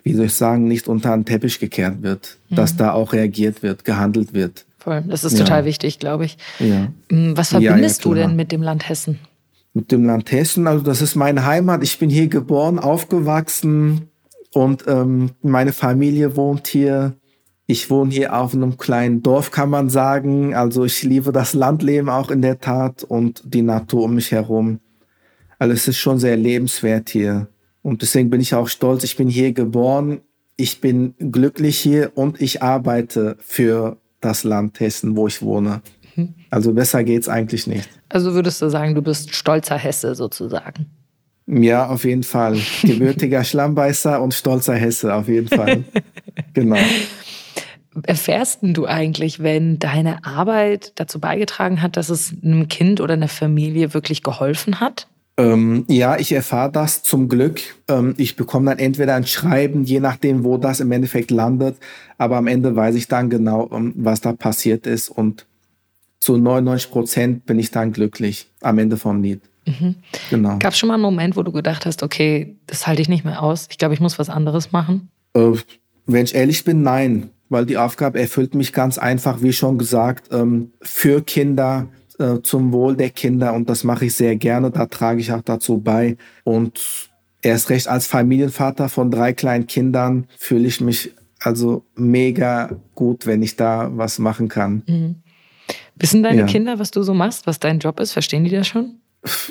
wie 0.04 0.14
soll 0.14 0.26
ich 0.26 0.34
sagen, 0.34 0.68
nicht 0.68 0.88
unter 0.88 1.16
den 1.16 1.26
Teppich 1.26 1.60
gekehrt 1.60 2.04
wird, 2.04 2.38
mhm. 2.50 2.56
dass 2.56 2.76
da 2.76 2.92
auch 2.92 3.14
reagiert 3.14 3.64
wird, 3.64 3.86
gehandelt 3.86 4.34
wird. 4.34 4.66
Voll, 4.78 5.04
das 5.08 5.24
ist 5.24 5.34
ja. 5.34 5.40
total 5.40 5.66
wichtig, 5.66 6.00
glaube 6.00 6.26
ich. 6.26 6.38
Ja. 6.60 6.88
Mm, 7.10 7.36
was 7.36 7.50
verbindest 7.50 8.06
ja, 8.06 8.12
ja, 8.12 8.16
du 8.16 8.22
denn 8.22 8.36
mit 8.36 8.52
dem 8.52 8.62
Land 8.62 8.88
Hessen? 8.88 9.20
Mit 9.74 9.92
dem 9.92 10.06
Land 10.06 10.32
Hessen, 10.32 10.68
also 10.68 10.84
das 10.84 11.02
ist 11.02 11.16
meine 11.16 11.46
Heimat. 11.46 11.84
Ich 11.84 12.00
bin 12.00 12.10
hier 12.10 12.28
geboren, 12.28 12.80
aufgewachsen, 12.80 14.10
und 14.54 14.86
ähm, 14.88 15.32
meine 15.42 15.74
Familie 15.74 16.36
wohnt 16.36 16.68
hier. 16.68 17.16
Ich 17.68 17.90
wohne 17.92 18.12
hier 18.12 18.36
auf 18.36 18.54
einem 18.54 18.78
kleinen 18.78 19.22
Dorf, 19.22 19.52
kann 19.52 19.70
man 19.70 19.90
sagen. 19.90 20.56
Also 20.56 20.86
ich 20.86 21.04
liebe 21.04 21.32
das 21.32 21.54
Landleben 21.54 22.10
auch 22.10 22.32
in 22.32 22.42
der 22.42 22.60
Tat 22.60 23.04
und 23.04 23.44
die 23.46 23.62
Natur 23.62 24.06
um 24.06 24.16
mich 24.16 24.32
herum. 24.32 24.80
Also 25.60 25.74
es 25.74 25.88
ist 25.88 25.98
schon 25.98 26.18
sehr 26.18 26.36
lebenswert 26.36 27.10
hier. 27.10 27.48
Und 27.84 28.02
deswegen 28.02 28.32
bin 28.32 28.42
ich 28.42 28.56
auch 28.56 28.68
stolz. 28.68 29.04
Ich 29.04 29.18
bin 29.18 29.30
hier 29.30 29.54
geboren. 29.54 30.22
Ich 30.56 30.82
bin 30.82 31.14
glücklich 31.20 31.78
hier 31.78 32.12
und 32.16 32.42
ich 32.42 32.64
arbeite 32.64 33.38
für 33.40 33.98
das 34.20 34.44
Land 34.44 34.80
Hessen, 34.80 35.16
wo 35.16 35.28
ich 35.28 35.42
wohne. 35.42 35.82
Mhm. 36.16 36.34
Also 36.50 36.74
besser 36.74 37.04
geht's 37.04 37.30
eigentlich 37.30 37.68
nicht. 37.68 37.88
Also 38.10 38.34
würdest 38.34 38.62
du 38.62 38.70
sagen, 38.70 38.96
du 38.96 39.02
bist 39.02 39.34
stolzer 39.36 39.78
Hesse 39.78 40.16
sozusagen? 40.16 40.88
Ja, 41.52 41.88
auf 41.88 42.04
jeden 42.04 42.24
Fall. 42.24 42.60
Gebürtiger 42.84 43.44
Schlammbeißer 43.44 44.22
und 44.22 44.34
stolzer 44.34 44.76
Hesse, 44.76 45.14
auf 45.16 45.28
jeden 45.28 45.48
Fall. 45.48 45.84
genau. 46.54 46.78
Erfährst 48.04 48.60
du 48.62 48.86
eigentlich, 48.86 49.42
wenn 49.42 49.80
deine 49.80 50.24
Arbeit 50.24 50.94
dazu 50.96 51.20
beigetragen 51.20 51.82
hat, 51.82 51.98
dass 51.98 52.10
es 52.10 52.34
einem 52.44 52.68
Kind 52.68 53.02
oder 53.02 53.16
einer 53.16 53.28
Familie 53.28 53.96
wirklich 53.96 54.22
geholfen 54.22 54.80
hat? 54.80 55.08
Ähm, 55.38 55.86
ja, 55.88 56.18
ich 56.18 56.32
erfahre 56.32 56.72
das 56.72 57.02
zum 57.02 57.30
Glück. 57.30 57.62
Ähm, 57.88 58.14
ich 58.18 58.36
bekomme 58.36 58.70
dann 58.70 58.78
entweder 58.78 59.16
ein 59.16 59.26
Schreiben, 59.26 59.84
je 59.86 60.02
nachdem, 60.02 60.44
wo 60.44 60.58
das 60.58 60.82
im 60.82 60.92
Endeffekt 60.92 61.32
landet. 61.32 61.78
Aber 62.18 62.38
am 62.38 62.46
Ende 62.46 62.76
weiß 62.76 62.94
ich 62.96 63.08
dann 63.08 63.30
genau, 63.30 63.70
ähm, 63.72 63.94
was 63.96 64.22
da 64.22 64.34
passiert 64.34 64.86
ist. 64.86 65.10
Und 65.10 65.48
zu 66.20 66.38
99 66.38 66.92
Prozent 66.92 67.46
bin 67.48 67.58
ich 67.58 67.72
dann 67.72 67.92
glücklich 67.92 68.50
am 68.62 68.78
Ende 68.78 68.98
vom 68.98 69.24
Lied. 69.24 69.42
Mhm. 69.66 69.96
Genau. 70.30 70.58
Gab 70.60 70.74
es 70.74 70.80
schon 70.80 70.88
mal 70.88 70.96
einen 70.96 71.04
Moment, 71.04 71.36
wo 71.36 71.44
du 71.44 71.52
gedacht 71.52 71.86
hast, 71.86 72.04
okay, 72.04 72.56
das 72.68 72.88
halte 72.88 73.02
ich 73.02 73.10
nicht 73.10 73.26
mehr 73.26 73.42
aus, 73.44 73.68
ich 73.70 73.78
glaube, 73.78 73.94
ich 73.94 74.00
muss 74.00 74.20
was 74.20 74.30
anderes 74.30 74.72
machen? 74.72 75.10
Äh, 75.34 75.52
wenn 76.06 76.26
ich 76.26 76.36
ehrlich 76.36 76.64
bin, 76.64 76.82
nein, 76.82 77.30
weil 77.50 77.66
die 77.66 77.78
Aufgabe 77.78 78.20
erfüllt 78.20 78.56
mich 78.56 78.74
ganz 78.74 78.98
einfach, 78.98 79.42
wie 79.42 79.54
schon 79.54 79.78
gesagt, 79.78 80.30
ähm, 80.32 80.72
für 80.82 81.22
Kinder, 81.22 81.88
äh, 82.20 82.42
zum 82.44 82.72
Wohl 82.72 82.96
der 82.96 83.10
Kinder 83.10 83.54
und 83.54 83.70
das 83.70 83.84
mache 83.84 84.06
ich 84.06 84.16
sehr 84.16 84.36
gerne, 84.36 84.72
da 84.72 84.86
trage 84.86 85.22
ich 85.22 85.32
auch 85.32 85.42
dazu 85.42 85.80
bei 85.80 86.18
und 86.44 87.10
erst 87.42 87.70
recht 87.70 87.88
als 87.88 88.08
Familienvater 88.08 88.90
von 88.90 89.12
drei 89.12 89.34
kleinen 89.34 89.68
Kindern 89.68 90.28
fühle 90.38 90.68
ich 90.68 90.82
mich 90.82 91.12
also 91.40 91.86
mega 91.96 92.72
gut, 92.96 93.26
wenn 93.26 93.42
ich 93.42 93.56
da 93.56 93.90
was 93.94 94.20
machen 94.20 94.50
kann. 94.50 94.84
Mhm. 94.88 95.16
Wissen 95.96 96.24
deine 96.24 96.42
ja. 96.42 96.46
Kinder, 96.46 96.80
was 96.80 96.92
du 96.92 97.04
so 97.04 97.14
machst, 97.14 97.48
was 97.48 97.60
dein 97.60 97.80
Job 97.80 98.00
ist? 98.00 98.14
Verstehen 98.14 98.44
die 98.44 98.50
das 98.50 98.68
schon? 98.68 99.00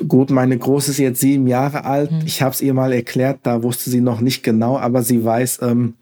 Gut, 0.06 0.30
meine 0.30 0.56
Große 0.56 0.92
ist 0.92 0.98
jetzt 0.98 1.20
sieben 1.20 1.46
Jahre 1.46 1.84
alt. 1.84 2.10
Mhm. 2.10 2.22
Ich 2.24 2.40
habe 2.40 2.52
es 2.52 2.60
ihr 2.60 2.72
mal 2.72 2.92
erklärt, 2.92 3.40
da 3.42 3.62
wusste 3.62 3.90
sie 3.90 4.00
noch 4.00 4.20
nicht 4.20 4.42
genau, 4.42 4.78
aber 4.78 5.02
sie 5.02 5.24
weiß, 5.24 5.60
ähm, 5.62 5.94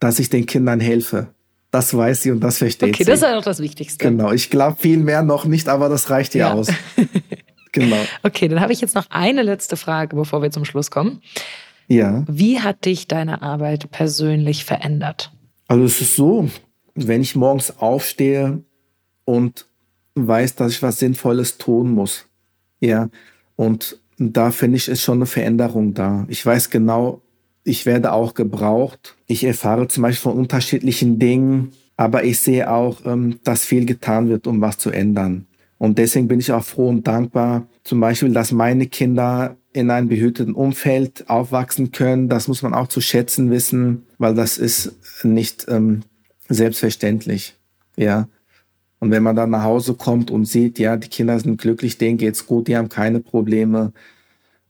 dass 0.00 0.18
ich 0.18 0.28
den 0.28 0.46
Kindern 0.46 0.80
helfe. 0.80 1.28
Das 1.70 1.96
weiß 1.96 2.22
sie 2.22 2.32
und 2.32 2.40
das 2.40 2.58
versteht 2.58 2.90
okay, 2.90 2.96
sie. 2.98 3.02
Okay, 3.04 3.10
das 3.10 3.20
ist 3.20 3.28
ja 3.28 3.38
auch 3.38 3.44
das 3.44 3.60
Wichtigste. 3.60 4.04
Genau, 4.04 4.32
ich 4.32 4.50
glaube 4.50 4.76
viel 4.78 4.98
mehr 4.98 5.22
noch 5.22 5.44
nicht, 5.44 5.68
aber 5.68 5.88
das 5.88 6.10
reicht 6.10 6.34
ihr 6.34 6.40
ja. 6.40 6.52
aus. 6.52 6.68
genau. 7.72 7.96
Okay, 8.22 8.48
dann 8.48 8.60
habe 8.60 8.72
ich 8.72 8.80
jetzt 8.80 8.94
noch 8.94 9.06
eine 9.10 9.42
letzte 9.42 9.76
Frage, 9.76 10.16
bevor 10.16 10.42
wir 10.42 10.50
zum 10.50 10.64
Schluss 10.64 10.90
kommen. 10.90 11.22
Ja. 11.86 12.24
Wie 12.28 12.60
hat 12.60 12.84
dich 12.84 13.08
deine 13.08 13.40
Arbeit 13.42 13.90
persönlich 13.90 14.64
verändert? 14.64 15.32
Also 15.68 15.84
es 15.84 16.00
ist 16.00 16.16
so, 16.16 16.48
wenn 16.94 17.22
ich 17.22 17.36
morgens 17.36 17.78
aufstehe 17.78 18.62
und 19.24 19.66
weiß, 20.14 20.56
dass 20.56 20.72
ich 20.72 20.82
was 20.82 20.98
Sinnvolles 20.98 21.56
tun 21.56 21.90
muss, 21.92 22.26
ja, 22.82 23.08
und 23.54 24.00
da 24.18 24.50
finde 24.50 24.76
ich, 24.76 24.88
ist 24.88 25.02
schon 25.02 25.18
eine 25.18 25.26
Veränderung 25.26 25.94
da. 25.94 26.26
Ich 26.28 26.44
weiß 26.44 26.68
genau, 26.70 27.22
ich 27.64 27.86
werde 27.86 28.12
auch 28.12 28.34
gebraucht. 28.34 29.16
Ich 29.26 29.44
erfahre 29.44 29.86
zum 29.88 30.02
Beispiel 30.02 30.30
von 30.30 30.38
unterschiedlichen 30.38 31.18
Dingen, 31.18 31.72
aber 31.96 32.24
ich 32.24 32.40
sehe 32.40 32.70
auch, 32.70 33.06
ähm, 33.06 33.38
dass 33.44 33.64
viel 33.64 33.86
getan 33.86 34.28
wird, 34.28 34.46
um 34.46 34.60
was 34.60 34.78
zu 34.78 34.90
ändern. 34.90 35.46
Und 35.78 35.98
deswegen 35.98 36.28
bin 36.28 36.40
ich 36.40 36.52
auch 36.52 36.64
froh 36.64 36.88
und 36.88 37.06
dankbar, 37.06 37.68
zum 37.84 38.00
Beispiel, 38.00 38.32
dass 38.32 38.52
meine 38.52 38.86
Kinder 38.86 39.56
in 39.72 39.90
einem 39.90 40.08
behüteten 40.08 40.54
Umfeld 40.54 41.28
aufwachsen 41.30 41.92
können. 41.92 42.28
Das 42.28 42.48
muss 42.48 42.62
man 42.62 42.74
auch 42.74 42.88
zu 42.88 43.00
schätzen 43.00 43.50
wissen, 43.50 44.06
weil 44.18 44.34
das 44.34 44.58
ist 44.58 44.96
nicht 45.24 45.66
ähm, 45.68 46.02
selbstverständlich. 46.48 47.56
Ja, 47.96 48.28
und 49.02 49.10
wenn 49.10 49.24
man 49.24 49.34
dann 49.34 49.50
nach 49.50 49.64
Hause 49.64 49.94
kommt 49.94 50.30
und 50.30 50.44
sieht, 50.44 50.78
ja, 50.78 50.96
die 50.96 51.08
Kinder 51.08 51.36
sind 51.40 51.60
glücklich, 51.60 51.98
denen 51.98 52.18
geht's 52.18 52.46
gut, 52.46 52.68
die 52.68 52.76
haben 52.76 52.88
keine 52.88 53.18
Probleme, 53.18 53.92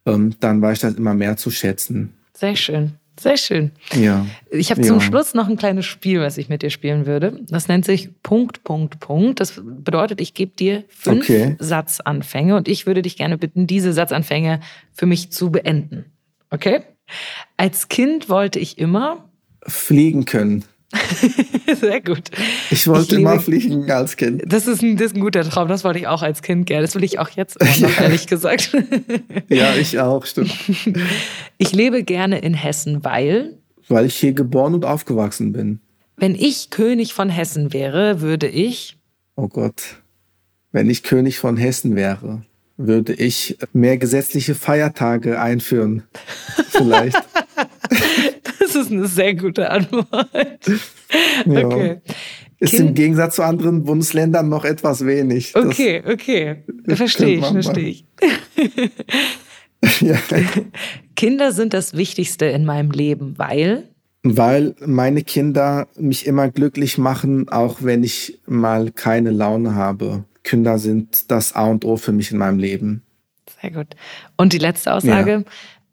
ähm, 0.07 0.35
dann 0.41 0.63
weiß 0.63 0.79
ich 0.79 0.81
das 0.81 0.95
immer 0.95 1.13
mehr 1.13 1.37
zu 1.37 1.51
schätzen. 1.51 2.15
Sehr 2.33 2.57
schön. 2.57 2.93
Sehr 3.21 3.37
schön. 3.37 3.73
Ja. 3.93 4.25
Ich 4.51 4.71
habe 4.71 4.81
zum 4.81 5.03
Schluss 5.03 5.35
noch 5.35 5.51
ein 5.51 5.59
kleines 5.59 5.85
Spiel, 5.85 6.21
was 6.21 6.39
ich 6.39 6.49
mit 6.49 6.63
dir 6.63 6.71
spielen 6.71 7.05
würde. 7.05 7.41
Das 7.51 7.69
nennt 7.69 7.85
sich 7.85 8.09
Punkt, 8.23 8.65
Punkt, 8.65 9.01
Punkt. 9.01 9.39
Das 9.39 9.61
bedeutet, 9.63 10.19
ich 10.19 10.33
gebe 10.33 10.57
dir 10.57 10.85
fünf 10.89 11.25
okay. 11.29 11.57
Satzanfänge 11.59 12.57
und 12.57 12.69
ich 12.69 12.87
würde 12.87 13.03
dich 13.03 13.19
gerne 13.19 13.37
bitten, 13.37 13.67
diese 13.67 13.93
Satzanfänge 13.93 14.61
für 14.95 15.05
mich 15.05 15.31
zu 15.31 15.51
beenden. 15.51 16.07
Okay? 16.49 16.81
Als 17.59 17.89
Kind 17.89 18.31
wollte 18.31 18.59
ich 18.59 18.79
immer 18.79 19.29
fliegen 19.67 20.25
können. 20.25 20.65
Sehr 21.81 22.01
gut. 22.01 22.31
Ich 22.71 22.87
wollte 22.87 23.15
ich 23.15 23.21
immer 23.21 23.41
fliegen 23.41 23.91
als 23.91 24.17
Kind. 24.17 24.43
Das 24.47 24.67
ist, 24.67 24.83
ein, 24.83 24.97
das 24.97 25.09
ist 25.09 25.17
ein 25.17 25.21
guter 25.21 25.43
Traum. 25.43 25.69
Das 25.69 25.85
wollte 25.85 25.99
ich 25.99 26.07
auch 26.07 26.23
als 26.23 26.43
Kind 26.43 26.67
gerne. 26.67 26.83
Das 26.83 26.95
will 26.95 27.05
ich 27.05 27.19
auch 27.19 27.31
jetzt 27.31 27.59
noch, 27.81 28.01
ehrlich 28.01 28.27
gesagt. 28.27 28.77
ja, 29.49 29.75
ich 29.75 29.99
auch, 29.99 30.27
stimmt. 30.27 30.53
Ich 31.59 31.73
lebe 31.73 32.03
gerne 32.03 32.41
in 32.41 32.55
Hessen, 32.55 33.05
weil. 33.05 33.59
Weil 33.89 34.07
ich 34.07 34.17
hier 34.17 34.33
geboren 34.33 34.75
und 34.75 34.85
aufgewachsen 34.85 35.53
bin. 35.53 35.81
Wenn 36.17 36.35
ich 36.35 36.71
König 36.71 37.15
von 37.15 37.31
Hessen 37.31 37.73
wäre, 37.73 38.21
würde 38.21 38.49
ich. 38.49 38.99
Oh 39.37 39.49
Gott. 39.49 40.03
Wenn 40.73 40.89
ich 40.89 41.03
König 41.03 41.39
von 41.39 41.57
Hessen 41.57 41.97
wäre, 41.97 42.43
würde 42.77 43.13
ich 43.13 43.59
mehr 43.73 43.99
gesetzliche 43.99 44.55
Feiertage 44.55 45.41
einführen. 45.41 46.05
Vielleicht. 46.69 47.17
Eine 48.93 49.07
sehr 49.07 49.35
gute 49.35 49.71
Antwort. 49.71 50.29
Ja. 51.47 51.67
Okay. 51.67 52.01
Ist 52.59 52.71
kind 52.71 52.91
im 52.91 52.95
Gegensatz 52.95 53.37
zu 53.37 53.43
anderen 53.43 53.83
Bundesländern 53.83 54.49
noch 54.49 54.65
etwas 54.65 55.05
wenig. 55.05 55.57
Okay, 55.57 56.01
okay. 56.07 56.63
Verstehe 56.87 57.39
ich, 57.39 57.45
verstehe 57.45 57.89
ich. 57.89 58.05
ja. 60.01 60.17
Kinder 61.17 61.51
sind 61.51 61.75
das 61.75 61.97
Wichtigste 61.97 62.47
in 62.47 62.65
meinem 62.65 62.93
Leben, 62.93 63.37
weil? 63.37 63.89
Weil 64.23 64.77
meine 64.87 65.23
Kinder 65.25 65.89
mich 65.99 66.27
immer 66.27 66.51
glücklich 66.51 66.99
machen, 66.99 67.49
auch 67.49 67.83
wenn 67.83 68.05
ich 68.05 68.41
mal 68.47 68.93
keine 68.93 69.33
Laune 69.33 69.75
habe. 69.75 70.25
Kinder 70.45 70.79
sind 70.79 71.33
das 71.33 71.55
A 71.55 71.67
und 71.67 71.85
O 71.85 71.97
für 71.97 72.13
mich 72.13 72.31
in 72.31 72.39
meinem 72.39 72.61
Leben. 72.61 73.03
Sehr 73.61 73.73
gut. 73.73 73.89
Und 74.37 74.53
die 74.53 74.59
letzte 74.59 74.93
Aussage. 74.93 75.33
Ja. 75.33 75.43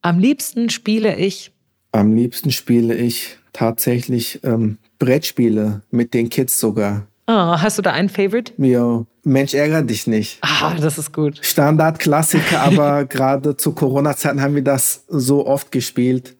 Am 0.02 0.20
liebsten 0.20 0.70
spiele 0.70 1.18
ich. 1.18 1.52
Am 1.92 2.14
liebsten 2.16 2.52
spiele 2.52 2.96
ich 2.96 3.38
tatsächlich 3.54 4.40
ähm, 4.44 4.78
Brettspiele 5.00 5.82
mit 5.92 6.14
den 6.14 6.30
Kids 6.30 6.60
sogar. 6.60 7.08
Oh, 7.28 7.32
hast 7.34 7.78
du 7.78 7.82
da 7.82 7.92
einen 7.92 8.10
Favorite? 8.10 8.54
Ja, 8.58 9.06
Mensch, 9.24 9.54
ärgere 9.54 9.84
dich 9.84 10.08
nicht. 10.08 10.40
Ah, 10.42 10.74
das 10.80 10.98
ist 10.98 11.14
gut. 11.14 11.40
Standard-Klassiker, 11.42 12.62
aber 12.64 13.06
gerade 13.06 13.56
zu 13.56 13.74
Corona-Zeiten 13.74 14.42
haben 14.42 14.56
wir 14.56 14.64
das 14.64 15.06
so 15.08 15.46
oft 15.46 15.72
gespielt. 15.72 16.36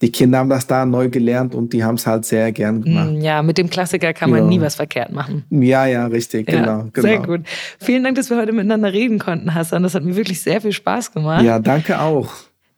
Die 0.00 0.12
Kinder 0.12 0.38
haben 0.38 0.48
das 0.48 0.68
da 0.68 0.86
neu 0.86 1.08
gelernt 1.08 1.56
und 1.56 1.72
die 1.72 1.82
haben 1.82 1.96
es 1.96 2.06
halt 2.06 2.24
sehr 2.24 2.52
gern 2.52 2.82
gemacht. 2.82 3.10
Mm, 3.10 3.20
ja, 3.20 3.42
mit 3.42 3.58
dem 3.58 3.68
Klassiker 3.68 4.12
kann 4.12 4.30
man 4.30 4.44
ja. 4.44 4.46
nie 4.46 4.60
was 4.60 4.76
verkehrt 4.76 5.10
machen. 5.10 5.44
Ja, 5.50 5.86
ja, 5.86 6.06
richtig, 6.06 6.48
ja, 6.48 6.60
genau, 6.60 6.84
genau. 6.92 7.08
Sehr 7.08 7.18
gut. 7.18 7.40
Vielen 7.80 8.04
Dank, 8.04 8.14
dass 8.14 8.30
wir 8.30 8.36
heute 8.36 8.52
miteinander 8.52 8.92
reden 8.92 9.18
konnten, 9.18 9.54
Hassan. 9.54 9.82
Das 9.82 9.96
hat 9.96 10.04
mir 10.04 10.14
wirklich 10.14 10.40
sehr 10.40 10.60
viel 10.60 10.72
Spaß 10.72 11.12
gemacht. 11.12 11.42
Ja, 11.42 11.58
danke 11.58 12.00
auch. 12.00 12.28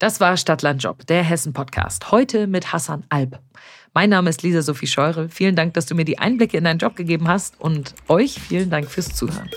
Das 0.01 0.19
war 0.19 0.39
Stadtlandjob, 0.39 1.07
der 1.09 1.23
Hessen-Podcast. 1.23 2.11
Heute 2.11 2.47
mit 2.47 2.73
Hassan 2.73 3.05
Alb. 3.11 3.39
Mein 3.93 4.09
Name 4.09 4.31
ist 4.31 4.43
Lisa 4.43 4.63
Sophie 4.63 4.87
Scheure. 4.87 5.29
Vielen 5.29 5.57
Dank, 5.57 5.75
dass 5.75 5.85
du 5.85 5.95
mir 5.95 6.07
die 6.07 6.19
Einblicke 6.19 6.57
in 6.57 6.65
deinen 6.65 6.79
Job 6.79 6.97
gegeben 6.97 7.29
hast 7.29 7.61
und 7.61 7.95
euch 8.09 8.41
vielen 8.41 8.71
Dank 8.71 8.91
fürs 8.91 9.15
Zuhören. 9.15 9.51